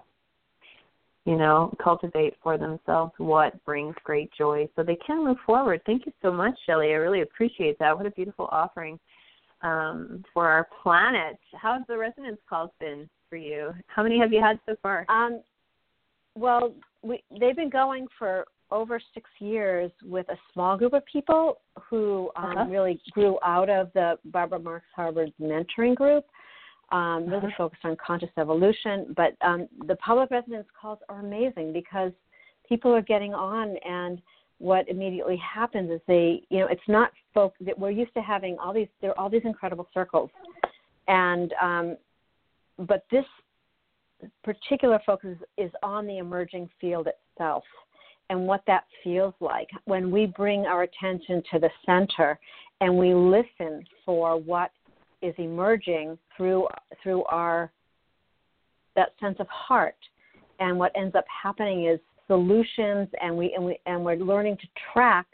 you 1.25 1.37
know 1.37 1.75
cultivate 1.83 2.35
for 2.43 2.57
themselves 2.57 3.13
what 3.19 3.63
brings 3.65 3.95
great 4.05 4.31
joy 4.37 4.69
so 4.75 4.83
they 4.83 4.97
can 5.05 5.25
move 5.25 5.37
forward 5.45 5.81
thank 5.87 6.07
you 6.07 6.13
so 6.23 6.33
much 6.33 6.55
shelley 6.65 6.89
i 6.91 6.95
really 6.95 7.23
appreciate 7.23 7.77
that 7.81 7.97
what 7.97 8.07
a 8.07 8.11
beautiful 8.13 8.49
offering 8.53 8.99
um, 9.63 10.25
for 10.33 10.49
our 10.49 10.69
planet. 10.83 11.39
How's 11.55 11.83
the 11.89 11.97
resonance 11.97 12.39
calls 12.49 12.71
been 12.81 13.09
for 13.29 13.37
you? 13.37 13.73
How 13.87 14.03
many 14.03 14.19
have 14.19 14.33
you 14.33 14.41
had 14.41 14.59
so 14.67 14.77
far? 14.83 15.05
Um, 15.09 15.43
well, 16.35 16.73
we, 17.03 17.23
they've 17.39 17.57
been 17.57 17.71
going 17.71 18.07
for 18.19 18.47
over 18.71 19.01
six 19.15 19.29
years 19.39 19.91
with 20.05 20.29
a 20.29 20.37
small 20.53 20.77
group 20.77 20.93
of 20.93 21.05
people 21.07 21.61
who 21.89 22.31
um, 22.37 22.57
uh-huh. 22.57 22.67
really 22.69 23.01
grew 23.13 23.39
out 23.45 23.71
of 23.71 23.91
the 23.95 24.19
Barbara 24.27 24.59
Marx 24.59 24.85
Hubbard 24.95 25.33
mentoring 25.41 25.95
group. 25.95 26.25
Um, 26.91 27.27
really 27.27 27.49
uh-huh. 27.49 27.51
focused 27.59 27.85
on 27.85 27.97
conscious 28.05 28.31
evolution, 28.39 29.15
but 29.15 29.37
um, 29.43 29.69
the 29.87 29.97
public 29.97 30.31
resonance 30.31 30.67
calls 30.81 30.99
are 31.11 31.21
amazing 31.21 31.71
because 31.71 32.13
people 32.67 32.95
are 32.95 33.03
getting 33.03 33.35
on 33.35 33.77
and 33.85 34.23
what 34.59 34.89
immediately 34.89 35.37
happens 35.37 35.91
is 35.91 36.01
they, 36.09 36.43
you 36.49 36.59
know, 36.59 36.67
it's 36.67 36.81
not 36.89 37.13
folk 37.33 37.55
that 37.61 37.79
we're 37.79 37.91
used 37.91 38.13
to 38.15 38.21
having 38.21 38.57
all 38.59 38.73
these, 38.73 38.89
there 39.01 39.11
are 39.11 39.19
all 39.19 39.29
these 39.31 39.43
incredible 39.45 39.87
circles, 39.95 40.31
and 41.07 41.53
um, 41.63 41.97
but 42.79 43.05
this 43.11 43.25
particular 44.43 45.01
focus 45.05 45.37
is 45.57 45.71
on 45.83 46.07
the 46.07 46.19
emerging 46.19 46.69
field 46.81 47.09
itself 47.09 47.65
and 48.31 48.47
what 48.47 48.63
that 48.67 48.85
feels 49.03 49.35
like 49.41 49.69
when 49.85 50.11
we 50.11 50.27
bring 50.27 50.67
our 50.67 50.83
attention 50.83 51.43
to 51.53 51.59
the 51.59 51.71
center 51.87 52.39
and 52.81 52.97
we 52.97 53.15
listen 53.15 53.85
for 54.05 54.39
what 54.39 54.71
is 55.23 55.35
emerging 55.39 56.17
through 56.37 56.67
through 57.03 57.25
our 57.25 57.71
that 58.95 59.11
sense 59.21 59.37
of 59.41 59.47
heart 59.49 59.97
and 60.61 60.79
what 60.79 60.93
ends 60.97 61.15
up 61.15 61.25
happening 61.43 61.87
is 61.87 62.01
solutions 62.27 63.09
and 63.21 63.37
we 63.37 63.53
and 63.55 63.65
we 63.65 63.79
and 63.87 64.05
we're 64.05 64.17
learning 64.17 64.57
to 64.57 64.67
track 64.93 65.27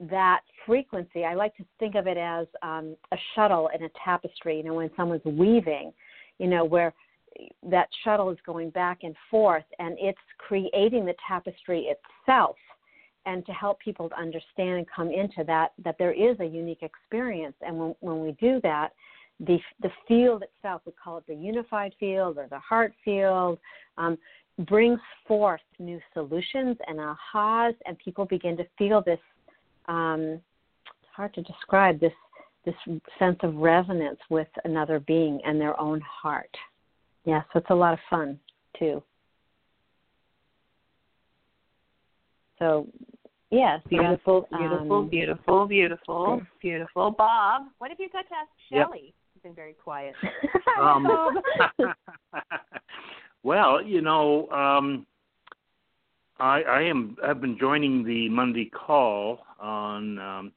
that 0.00 0.40
frequency. 0.66 1.24
I 1.24 1.34
like 1.34 1.56
to 1.56 1.64
think 1.78 1.94
of 1.94 2.06
it 2.06 2.16
as 2.16 2.46
um, 2.62 2.96
a 3.12 3.16
shuttle 3.34 3.70
in 3.74 3.84
a 3.84 3.88
tapestry. 4.04 4.56
You 4.56 4.64
know, 4.64 4.74
when 4.74 4.90
someone's 4.96 5.24
weaving, 5.24 5.92
you 6.38 6.48
know, 6.48 6.64
where 6.64 6.92
that 7.68 7.88
shuttle 8.02 8.30
is 8.30 8.38
going 8.46 8.70
back 8.70 8.98
and 9.02 9.14
forth, 9.30 9.64
and 9.78 9.96
it's 10.00 10.18
creating 10.38 11.04
the 11.04 11.14
tapestry 11.26 11.88
itself. 11.94 12.56
And 13.26 13.44
to 13.46 13.52
help 13.52 13.80
people 13.80 14.10
to 14.10 14.18
understand 14.18 14.78
and 14.78 14.86
come 14.94 15.10
into 15.10 15.44
that, 15.46 15.72
that 15.82 15.96
there 15.98 16.12
is 16.12 16.38
a 16.40 16.44
unique 16.44 16.82
experience. 16.82 17.56
And 17.62 17.78
when, 17.78 17.94
when 18.00 18.20
we 18.20 18.32
do 18.32 18.60
that, 18.62 18.90
the 19.40 19.58
the 19.80 19.90
field 20.06 20.44
itself, 20.44 20.82
we 20.84 20.92
call 20.92 21.18
it 21.18 21.24
the 21.26 21.34
unified 21.34 21.94
field 21.98 22.38
or 22.38 22.46
the 22.48 22.58
heart 22.58 22.92
field. 23.04 23.58
Um, 23.98 24.18
brings 24.66 25.00
forth 25.26 25.60
new 25.78 26.00
solutions 26.12 26.76
and 26.86 26.98
ahas, 26.98 27.74
and 27.86 27.98
people 27.98 28.24
begin 28.24 28.56
to 28.56 28.64
feel 28.78 29.02
this. 29.02 29.18
Um, 29.86 30.40
it's 31.02 31.12
hard 31.14 31.34
to 31.34 31.42
describe 31.42 31.98
this 32.00 32.12
this 32.64 32.74
sense 33.18 33.36
of 33.42 33.56
resonance 33.56 34.18
with 34.30 34.48
another 34.64 34.98
being 35.00 35.38
and 35.44 35.60
their 35.60 35.78
own 35.78 36.00
heart. 36.00 36.48
Yeah, 37.24 37.42
so 37.52 37.58
it's 37.58 37.70
a 37.70 37.74
lot 37.74 37.94
of 37.94 37.98
fun 38.10 38.38
too. 38.78 39.02
So, 42.58 42.86
yes, 43.50 43.80
beautiful, 43.88 44.46
beautiful, 44.50 44.98
um, 44.98 45.08
beautiful, 45.08 45.66
beautiful, 45.66 46.42
beautiful. 46.60 47.10
Bob, 47.10 47.62
what 47.78 47.90
have 47.90 47.98
you 47.98 48.08
got 48.10 48.26
to 48.28 48.34
ask 48.34 48.50
Shelley? 48.70 49.06
Yep. 49.06 49.14
You've 49.34 49.42
been 49.42 49.54
very 49.54 49.74
quiet. 49.74 50.14
um, 50.80 51.08
Well, 53.44 53.82
you 53.82 54.00
know, 54.00 54.48
um, 54.48 55.06
I, 56.40 56.62
I 56.62 56.82
am. 56.82 57.16
I've 57.22 57.42
been 57.42 57.58
joining 57.58 58.02
the 58.02 58.30
Monday 58.30 58.70
call 58.70 59.40
on 59.60 60.18
um, 60.18 60.52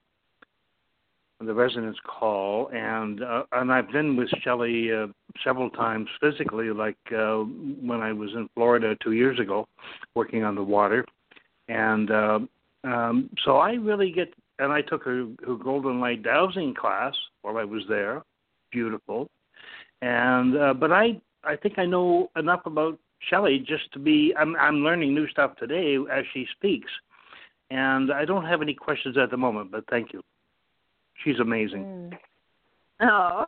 the 1.39 1.54
resonance 1.54 1.97
call, 2.04 2.69
and 2.73 3.23
uh, 3.23 3.43
and 3.52 3.71
I've 3.71 3.91
been 3.91 4.15
with 4.15 4.30
Shelley 4.43 4.91
uh, 4.91 5.08
several 5.43 5.69
times 5.69 6.08
physically, 6.19 6.71
like 6.71 6.97
uh, 7.12 7.38
when 7.38 8.02
I 8.02 8.12
was 8.12 8.32
in 8.34 8.50
Florida 8.56 8.95
two 9.04 9.12
years 9.12 9.39
ago, 9.39 9.67
working 10.15 10.43
on 10.43 10.56
the 10.56 10.63
water, 10.63 11.06
and 11.67 12.10
uh, 12.10 12.39
um, 12.84 13.30
so 13.45 13.58
I 13.58 13.73
really 13.73 14.12
get. 14.12 14.34
And 14.60 14.73
I 14.73 14.82
took 14.82 15.04
her, 15.04 15.28
her 15.45 15.56
golden 15.56 16.00
light 16.00 16.23
dowsing 16.23 16.73
class 16.73 17.13
while 17.43 17.58
I 17.58 17.63
was 17.63 17.84
there. 17.88 18.23
Beautiful, 18.71 19.30
and 20.02 20.58
uh, 20.58 20.73
but 20.73 20.91
I 20.91 21.21
I 21.43 21.56
think 21.56 21.78
I 21.78 21.86
know 21.86 22.32
enough 22.36 22.62
about 22.65 22.97
Shelley 23.30 23.60
just 23.60 23.91
to 23.93 24.00
be. 24.00 24.34
I'm 24.36 24.56
I'm 24.56 24.78
learning 24.78 25.13
new 25.13 25.28
stuff 25.28 25.56
today 25.58 25.97
as 26.12 26.26
she 26.34 26.47
speaks, 26.56 26.89
and 27.69 28.12
I 28.12 28.26
don't 28.26 28.45
have 28.45 28.63
any 28.63 28.73
questions 28.73 29.15
at 29.15 29.30
the 29.30 29.38
moment. 29.38 29.71
But 29.71 29.84
thank 29.91 30.13
you. 30.13 30.23
She's 31.23 31.39
amazing. 31.39 31.84
Mm. 31.84 32.17
Oh, 32.99 33.45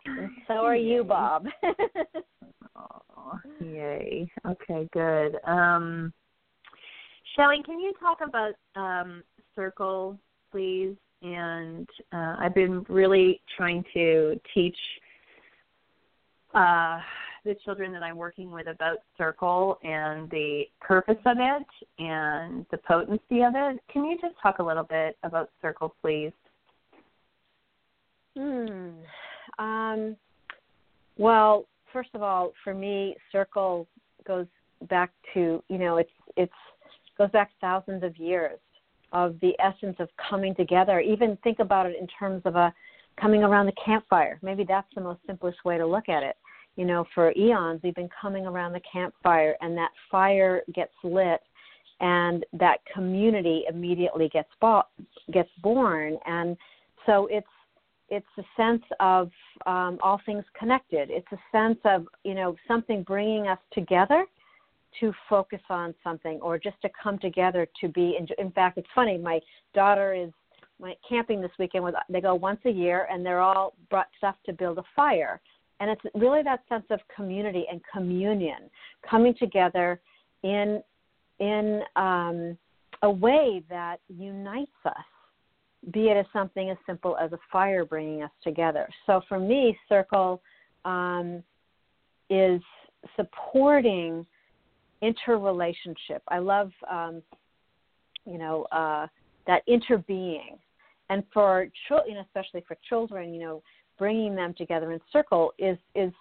so 0.48 0.54
are 0.54 0.76
you, 0.76 1.04
Bob. 1.04 1.48
oh, 2.76 3.40
Yay. 3.62 4.32
Okay, 4.46 4.88
good. 4.94 5.38
Um, 5.46 6.14
Shelley, 7.36 7.62
can 7.66 7.80
you 7.80 7.94
talk 8.00 8.20
about 8.26 8.54
um, 8.76 9.24
Circle, 9.56 10.20
please? 10.52 10.96
And 11.22 11.88
uh, 12.14 12.36
I've 12.40 12.56
been 12.56 12.86
really 12.88 13.42
trying 13.58 13.84
to 13.94 14.40
teach 14.54 14.78
uh, 16.54 17.00
the 17.44 17.56
children 17.66 17.92
that 17.94 18.04
I'm 18.04 18.18
working 18.18 18.52
with 18.52 18.68
about 18.68 18.98
Circle 19.18 19.80
and 19.84 20.30
the 20.30 20.64
purpose 20.80 21.18
of 21.26 21.38
it 21.40 21.68
and 21.98 22.66
the 22.72 22.78
potency 22.78 23.42
of 23.42 23.54
it. 23.56 23.80
Can 23.92 24.06
you 24.06 24.18
just 24.22 24.36
talk 24.42 24.60
a 24.60 24.64
little 24.64 24.84
bit 24.84 25.18
about 25.24 25.50
Circle, 25.62 25.96
please? 26.02 26.32
Hmm. 28.38 28.90
Um, 29.58 30.16
well, 31.18 31.66
first 31.92 32.10
of 32.14 32.22
all, 32.22 32.54
for 32.64 32.74
me, 32.74 33.16
Circle 33.32 33.88
goes 34.26 34.48
back 34.90 35.12
to 35.34 35.62
you 35.68 35.78
know 35.78 35.98
it's 35.98 36.10
it's 36.38 36.54
goes 37.18 37.30
back 37.32 37.52
thousands 37.60 38.04
of 38.04 38.18
years 38.18 38.60
of 39.12 39.36
the 39.42 39.54
essence 39.60 39.96
of 40.00 40.08
coming 40.30 40.56
together. 40.56 41.00
Even 41.00 41.38
think 41.44 41.60
about 41.60 41.86
it 41.86 41.96
in 42.00 42.08
terms 42.08 42.42
of 42.46 42.56
a 42.56 42.74
coming 43.20 43.44
around 43.44 43.66
the 43.66 43.74
campfire. 43.84 44.40
Maybe 44.42 44.64
that's 44.66 44.88
the 44.96 45.02
most 45.02 45.20
simplest 45.28 45.66
way 45.66 45.78
to 45.78 45.86
look 45.86 46.08
at 46.08 46.24
it. 46.24 46.38
You 46.76 46.86
know, 46.86 47.06
for 47.14 47.34
eons 47.36 47.82
we've 47.84 47.96
been 47.96 48.10
coming 48.22 48.46
around 48.46 48.72
the 48.72 48.82
campfire, 48.92 49.56
and 49.62 49.78
that 49.78 49.92
fire 50.10 50.62
gets 50.74 50.94
lit, 51.04 51.42
and 52.00 52.46
that 52.54 52.78
community 52.94 53.64
immediately 53.70 54.30
gets 54.30 54.50
bo- 54.62 54.84
gets 55.34 55.50
born, 55.62 56.18
and 56.26 56.56
so 57.06 57.28
it's 57.30 57.48
it's 58.10 58.28
a 58.38 58.44
sense 58.58 58.84
of 59.00 59.30
um, 59.66 59.98
all 60.02 60.20
things 60.26 60.44
connected. 60.58 61.10
It's 61.12 61.28
a 61.32 61.40
sense 61.52 61.80
of 61.86 62.08
you 62.24 62.34
know 62.34 62.56
something 62.68 63.04
bringing 63.04 63.48
us 63.48 63.60
together 63.74 64.26
to 65.00 65.14
focus 65.30 65.62
on 65.70 65.94
something, 66.04 66.40
or 66.42 66.58
just 66.58 66.82
to 66.82 66.90
come 67.02 67.20
together 67.20 67.68
to 67.82 67.88
be. 67.88 68.18
In, 68.38 68.52
fact, 68.52 68.78
it's 68.78 68.88
funny. 68.96 69.18
My 69.18 69.40
daughter 69.74 70.14
is 70.14 70.32
went 70.80 70.98
camping 71.08 71.42
this 71.42 71.52
weekend. 71.60 71.84
With 71.84 71.96
they 72.10 72.22
go 72.22 72.36
once 72.36 72.60
a 72.66 72.72
year, 72.72 73.08
and 73.12 73.26
they're 73.26 73.42
all 73.42 73.74
brought 73.90 74.08
stuff 74.18 74.36
to 74.46 74.54
build 74.54 74.78
a 74.78 74.84
fire. 74.96 75.40
And 75.82 75.90
it's 75.90 76.02
really 76.14 76.44
that 76.44 76.62
sense 76.68 76.86
of 76.90 77.00
community 77.16 77.66
and 77.72 77.82
communion, 77.94 78.70
coming 79.10 79.34
together 79.40 80.02
in 80.44 80.82
in 81.40 81.82
um, 81.96 82.58
a 83.04 83.10
way 83.10 83.64
that 83.70 83.98
unites 84.10 84.72
us 84.86 84.94
be 85.92 86.10
it 86.10 86.18
as 86.18 86.26
something 86.34 86.70
as 86.70 86.78
simple 86.86 87.18
as 87.18 87.32
a 87.32 87.40
fire 87.52 87.86
bringing 87.86 88.22
us 88.24 88.32
together. 88.44 88.88
So 89.06 89.22
for 89.28 89.40
me, 89.40 89.78
Circle 89.88 90.42
um, 90.86 91.44
is 92.30 92.62
supporting 93.16 94.26
interrelationship. 95.02 96.22
I 96.28 96.40
love, 96.40 96.72
um, 96.90 97.22
you 98.26 98.38
know, 98.38 98.64
uh, 98.72 99.08
that 99.48 99.64
interbeing, 99.68 100.58
and 101.10 101.24
for 101.34 101.68
children, 101.88 102.18
especially 102.18 102.64
for 102.68 102.78
children, 102.88 103.34
you 103.34 103.40
know, 103.40 103.64
bringing 103.98 104.36
them 104.36 104.54
together 104.58 104.92
in 104.92 105.00
circle 105.12 105.54
is 105.58 105.78
is 105.96 106.12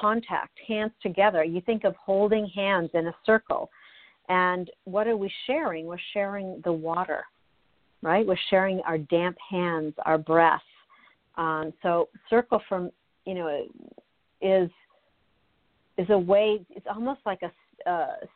contact, 0.00 0.58
hands 0.66 0.92
together. 1.00 1.44
You 1.44 1.60
think 1.60 1.84
of 1.84 1.94
holding 1.96 2.46
hands 2.48 2.90
in 2.94 3.06
a 3.06 3.14
circle, 3.24 3.70
and 4.28 4.68
what 4.84 5.06
are 5.06 5.16
we 5.16 5.32
sharing? 5.46 5.86
We're 5.86 5.96
sharing 6.12 6.60
the 6.64 6.72
water 6.72 7.24
right? 8.02 8.26
We're 8.26 8.36
sharing 8.50 8.80
our 8.80 8.98
damp 8.98 9.36
hands, 9.50 9.94
our 10.04 10.18
breath. 10.18 10.60
Um, 11.36 11.72
so 11.82 12.08
circle 12.30 12.62
from 12.68 12.90
you 13.24 13.34
know 13.34 13.66
is 14.40 14.70
is 15.98 16.06
a 16.10 16.18
way. 16.18 16.64
It's 16.70 16.86
almost 16.88 17.20
like 17.26 17.42
a 17.42 17.50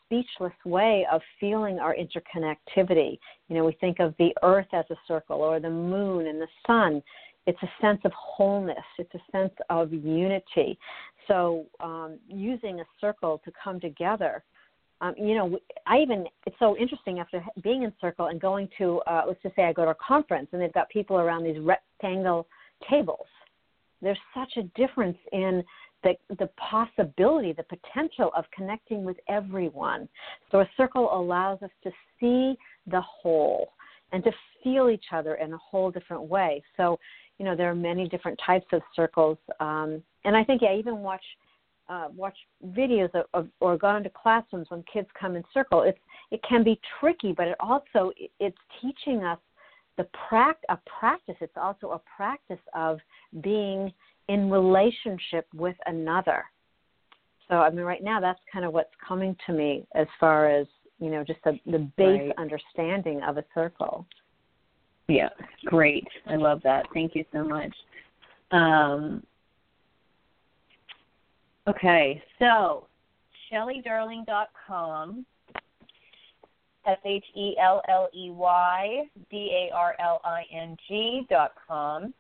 speechless 0.04 0.52
way 0.64 1.06
of 1.10 1.20
feeling 1.38 1.78
our 1.78 1.94
interconnectivity. 1.94 3.18
You 3.48 3.56
know, 3.56 3.64
we 3.64 3.72
think 3.80 4.00
of 4.00 4.14
the 4.18 4.34
earth 4.42 4.68
as 4.72 4.84
a 4.90 4.96
circle 5.08 5.38
or 5.38 5.60
the 5.60 5.70
moon 5.70 6.26
and 6.26 6.40
the 6.40 6.48
sun. 6.66 7.02
It's 7.46 7.62
a 7.62 7.70
sense 7.80 8.00
of 8.04 8.12
wholeness. 8.12 8.76
It's 8.98 9.14
a 9.14 9.32
sense 9.32 9.54
of 9.70 9.92
unity. 9.92 10.78
So, 11.26 11.66
um, 11.80 12.18
using 12.28 12.80
a 12.80 12.84
circle 13.00 13.40
to 13.44 13.52
come 13.62 13.80
together 13.80 14.42
um, 15.00 15.14
you 15.16 15.34
know, 15.34 15.58
I 15.86 15.98
even 15.98 16.26
it's 16.46 16.56
so 16.58 16.76
interesting 16.76 17.20
after 17.20 17.44
being 17.62 17.84
in 17.84 17.92
Circle 18.00 18.26
and 18.26 18.40
going 18.40 18.68
to 18.78 19.00
uh, 19.06 19.22
let's 19.26 19.42
just 19.42 19.56
say 19.56 19.64
I 19.64 19.72
go 19.72 19.84
to 19.84 19.92
a 19.92 19.94
conference 19.94 20.48
and 20.52 20.60
they've 20.60 20.72
got 20.72 20.88
people 20.90 21.16
around 21.16 21.44
these 21.44 21.58
rectangle 21.58 22.46
tables. 22.88 23.26
There's 24.02 24.18
such 24.34 24.52
a 24.56 24.62
difference 24.78 25.18
in 25.32 25.62
the 26.02 26.14
the 26.38 26.48
possibility, 26.56 27.52
the 27.52 27.64
potential 27.64 28.30
of 28.36 28.44
connecting 28.54 29.04
with 29.04 29.16
everyone. 29.28 30.08
So 30.50 30.60
a 30.60 30.70
circle 30.76 31.08
allows 31.12 31.62
us 31.62 31.70
to 31.84 31.90
see 32.18 32.56
the 32.86 33.00
whole 33.00 33.72
and 34.12 34.22
to 34.24 34.32
feel 34.62 34.90
each 34.90 35.06
other 35.12 35.36
in 35.36 35.52
a 35.52 35.58
whole 35.58 35.90
different 35.90 36.22
way. 36.22 36.62
So 36.76 36.98
you 37.38 37.44
know 37.46 37.56
there 37.56 37.70
are 37.70 37.74
many 37.74 38.06
different 38.08 38.38
types 38.44 38.66
of 38.72 38.82
circles, 38.94 39.38
um, 39.60 40.02
and 40.24 40.36
I 40.36 40.44
think 40.44 40.60
yeah, 40.60 40.74
even 40.74 40.98
watch 40.98 41.24
uh, 41.90 42.08
watch 42.16 42.36
videos 42.68 43.12
of, 43.14 43.24
of, 43.34 43.48
or 43.60 43.76
gone 43.76 43.96
into 43.96 44.10
classrooms 44.10 44.66
when 44.70 44.82
kids 44.90 45.08
come 45.18 45.36
in 45.36 45.42
circle, 45.52 45.82
it's 45.82 45.98
it 46.30 46.40
can 46.48 46.62
be 46.62 46.80
tricky, 46.98 47.32
but 47.32 47.48
it 47.48 47.56
also 47.60 48.12
it's 48.38 48.56
teaching 48.80 49.24
us 49.24 49.38
the 49.98 50.06
pract 50.30 50.62
a 50.68 50.78
practice. 50.98 51.34
It's 51.40 51.56
also 51.56 51.90
a 51.90 52.00
practice 52.16 52.62
of 52.74 52.98
being 53.42 53.92
in 54.28 54.50
relationship 54.50 55.46
with 55.54 55.76
another. 55.86 56.44
So 57.48 57.56
I 57.56 57.70
mean, 57.70 57.84
right 57.84 58.02
now 58.02 58.20
that's 58.20 58.40
kind 58.52 58.64
of 58.64 58.72
what's 58.72 58.94
coming 59.06 59.36
to 59.46 59.52
me 59.52 59.84
as 59.94 60.06
far 60.20 60.48
as 60.48 60.66
you 61.00 61.10
know, 61.10 61.24
just 61.24 61.40
the, 61.44 61.58
the 61.66 61.78
base 61.96 62.20
right. 62.20 62.32
understanding 62.38 63.22
of 63.22 63.38
a 63.38 63.44
circle. 63.54 64.06
Yeah, 65.08 65.30
great. 65.64 66.06
I 66.26 66.36
love 66.36 66.60
that. 66.62 66.84
Thank 66.94 67.16
you 67.16 67.24
so 67.32 67.42
much. 67.42 67.74
Um, 68.52 69.24
Okay, 71.70 72.20
so 72.40 72.88
shelleydarling.com, 73.52 75.24
S 76.84 76.98
H 77.04 77.24
E 77.36 77.54
L 77.62 77.80
L 77.88 78.08
E 78.12 78.32
Y 78.32 79.04
D 79.30 79.52
A 79.52 79.70
R 79.72 79.94
L 80.00 80.20
I 80.24 80.42
N 80.52 80.76
G 80.88 81.28
dot 81.30 81.52
com. 81.68 82.12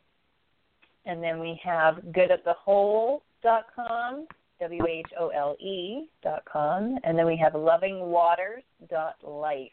And 1.04 1.20
then 1.20 1.40
we 1.40 1.60
have 1.64 1.96
goodofthewhole.com, 2.12 4.28
W 4.60 4.86
H 4.86 5.10
O 5.18 5.30
L 5.30 5.56
E 5.58 6.08
dot 6.22 6.44
com. 6.44 7.00
And 7.02 7.18
then 7.18 7.26
we 7.26 7.36
have 7.36 7.54
lovingwaters.life. 7.54 9.72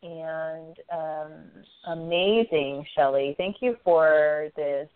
and 0.02 0.78
um, 0.90 1.50
amazing, 1.86 2.86
Shelley. 2.96 3.34
Thank 3.36 3.56
you 3.60 3.76
for 3.84 4.48
this 4.56 4.88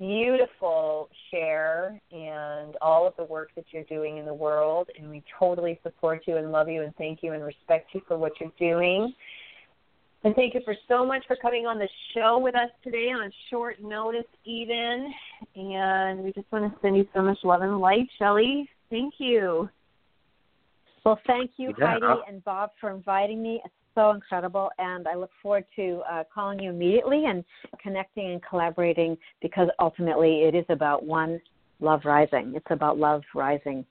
beautiful 0.00 1.10
share 1.30 2.00
and 2.10 2.74
all 2.80 3.06
of 3.06 3.12
the 3.18 3.24
work 3.24 3.50
that 3.54 3.66
you're 3.70 3.84
doing 3.84 4.16
in 4.16 4.24
the 4.24 4.34
world. 4.34 4.88
And 4.98 5.10
we 5.10 5.22
totally 5.38 5.78
support 5.82 6.22
you 6.26 6.38
and 6.38 6.50
love 6.50 6.68
you 6.68 6.82
and 6.82 6.96
thank 6.96 7.22
you 7.22 7.34
and 7.34 7.44
respect 7.44 7.90
you 7.92 8.00
for 8.08 8.16
what 8.16 8.32
you're 8.40 8.50
doing. 8.58 9.12
And 10.24 10.34
thank 10.34 10.54
you 10.54 10.60
for 10.64 10.74
so 10.88 11.06
much 11.06 11.24
for 11.26 11.36
coming 11.36 11.66
on 11.66 11.78
the 11.78 11.88
show 12.14 12.38
with 12.38 12.54
us 12.54 12.70
today 12.82 13.08
on 13.08 13.30
short 13.50 13.76
notice, 13.82 14.26
even. 14.44 15.12
And 15.54 16.20
we 16.24 16.32
just 16.32 16.50
want 16.50 16.72
to 16.72 16.80
send 16.80 16.96
you 16.96 17.06
so 17.14 17.22
much 17.22 17.38
love 17.44 17.62
and 17.62 17.78
light, 17.78 18.08
Shelley. 18.18 18.68
Thank 18.90 19.14
you. 19.18 19.68
Well, 21.04 21.18
thank 21.26 21.52
you, 21.56 21.72
yeah. 21.78 21.98
Heidi 21.98 22.20
and 22.28 22.44
Bob, 22.44 22.70
for 22.80 22.90
inviting 22.90 23.42
me. 23.42 23.62
It's 23.64 23.74
so 23.94 24.10
incredible, 24.10 24.70
and 24.78 25.06
I 25.08 25.14
look 25.14 25.30
forward 25.42 25.64
to 25.76 26.02
uh, 26.10 26.24
calling 26.32 26.60
you 26.60 26.70
immediately 26.70 27.26
and 27.26 27.44
connecting 27.82 28.32
and 28.32 28.42
collaborating 28.42 29.16
because 29.42 29.68
ultimately 29.78 30.42
it 30.42 30.54
is 30.54 30.64
about 30.68 31.04
one 31.04 31.40
love 31.80 32.02
rising. 32.04 32.52
It's 32.54 32.66
about 32.70 32.98
love 32.98 33.22
rising. 33.34 33.84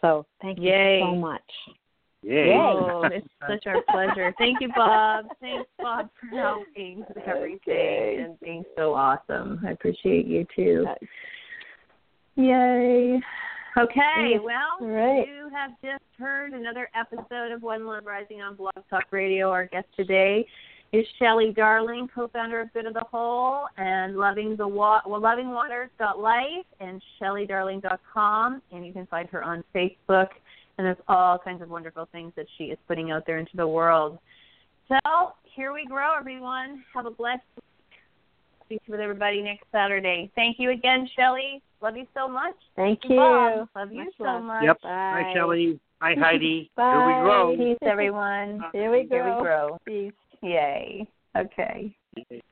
So 0.00 0.26
thank 0.40 0.58
you 0.58 0.70
Yay. 0.70 1.00
so 1.00 1.14
much. 1.14 1.42
Yay. 2.22 2.46
Yay. 2.46 2.52
Oh, 2.54 3.08
it's 3.10 3.26
such 3.48 3.66
our 3.66 3.82
pleasure. 3.90 4.32
Thank 4.38 4.60
you, 4.60 4.68
Bob. 4.74 5.26
Thanks, 5.40 5.68
Bob, 5.80 6.08
for 6.20 6.36
helping 6.36 7.04
with 7.08 7.18
everything 7.26 7.58
okay. 7.68 8.16
and 8.24 8.38
being 8.40 8.64
so 8.76 8.94
awesome. 8.94 9.60
I 9.66 9.70
appreciate 9.70 10.26
you 10.26 10.46
too. 10.54 10.86
Yay. 12.36 13.20
Okay, 13.78 14.38
well, 14.42 14.86
right. 14.86 15.26
you 15.26 15.48
have 15.50 15.70
just 15.82 16.04
heard 16.18 16.52
another 16.52 16.90
episode 16.94 17.52
of 17.52 17.62
One 17.62 17.86
Love 17.86 18.04
Rising 18.04 18.42
on 18.42 18.54
Blog 18.54 18.74
Talk 18.90 19.04
Radio. 19.10 19.50
Our 19.50 19.64
guest 19.64 19.86
today 19.96 20.46
is 20.92 21.06
Shelley 21.18 21.54
Darling, 21.56 22.06
co-founder 22.14 22.60
of 22.60 22.72
Good 22.74 22.84
of 22.84 22.92
the 22.92 23.04
Whole 23.10 23.64
and 23.78 24.16
Loving 24.16 24.56
the 24.56 24.68
Wa- 24.68 25.00
well, 25.06 25.22
LovingWaters.life 25.22 26.66
and 26.80 27.02
ShelleyDarling.com, 27.18 28.60
and 28.72 28.86
you 28.86 28.92
can 28.92 29.06
find 29.06 29.30
her 29.30 29.42
on 29.42 29.64
Facebook. 29.74 30.28
And 30.76 30.86
there's 30.86 30.98
all 31.08 31.38
kinds 31.38 31.62
of 31.62 31.70
wonderful 31.70 32.06
things 32.12 32.34
that 32.36 32.46
she 32.58 32.64
is 32.64 32.78
putting 32.86 33.10
out 33.10 33.24
there 33.26 33.38
into 33.38 33.56
the 33.56 33.66
world. 33.66 34.18
So 34.88 35.32
here 35.44 35.72
we 35.72 35.86
grow, 35.86 36.14
everyone. 36.14 36.84
Have 36.92 37.06
a 37.06 37.10
blessed 37.10 37.40
week. 37.56 38.00
speak 38.66 38.82
with 38.86 39.00
everybody 39.00 39.40
next 39.40 39.64
Saturday. 39.72 40.30
Thank 40.34 40.58
you 40.58 40.72
again, 40.72 41.08
Shelley. 41.16 41.62
Love 41.82 41.96
you 41.96 42.06
so 42.14 42.28
much. 42.28 42.54
Thank 42.76 43.00
you. 43.08 43.16
Bob, 43.16 43.68
love 43.74 43.90
you 43.90 44.04
Much 44.04 44.14
so 44.16 44.24
love. 44.24 44.44
much. 44.44 44.62
Yep. 44.62 44.82
Bye. 44.82 44.88
Hi, 44.88 45.32
Shelley. 45.34 45.80
Hi, 46.00 46.14
Heidi. 46.18 46.70
Bye. 46.76 46.92
Here 46.92 47.06
we 47.06 47.12
grow. 47.22 47.56
Peace, 47.56 47.78
everyone. 47.82 48.62
Here 48.72 48.92
we 48.92 49.02
go. 49.02 49.14
Here 49.16 49.34
we 49.36 49.42
grow. 49.42 49.78
Peace. 49.84 50.12
Yay. 50.42 51.08
Okay. 51.36 51.94
Okay. 52.18 52.42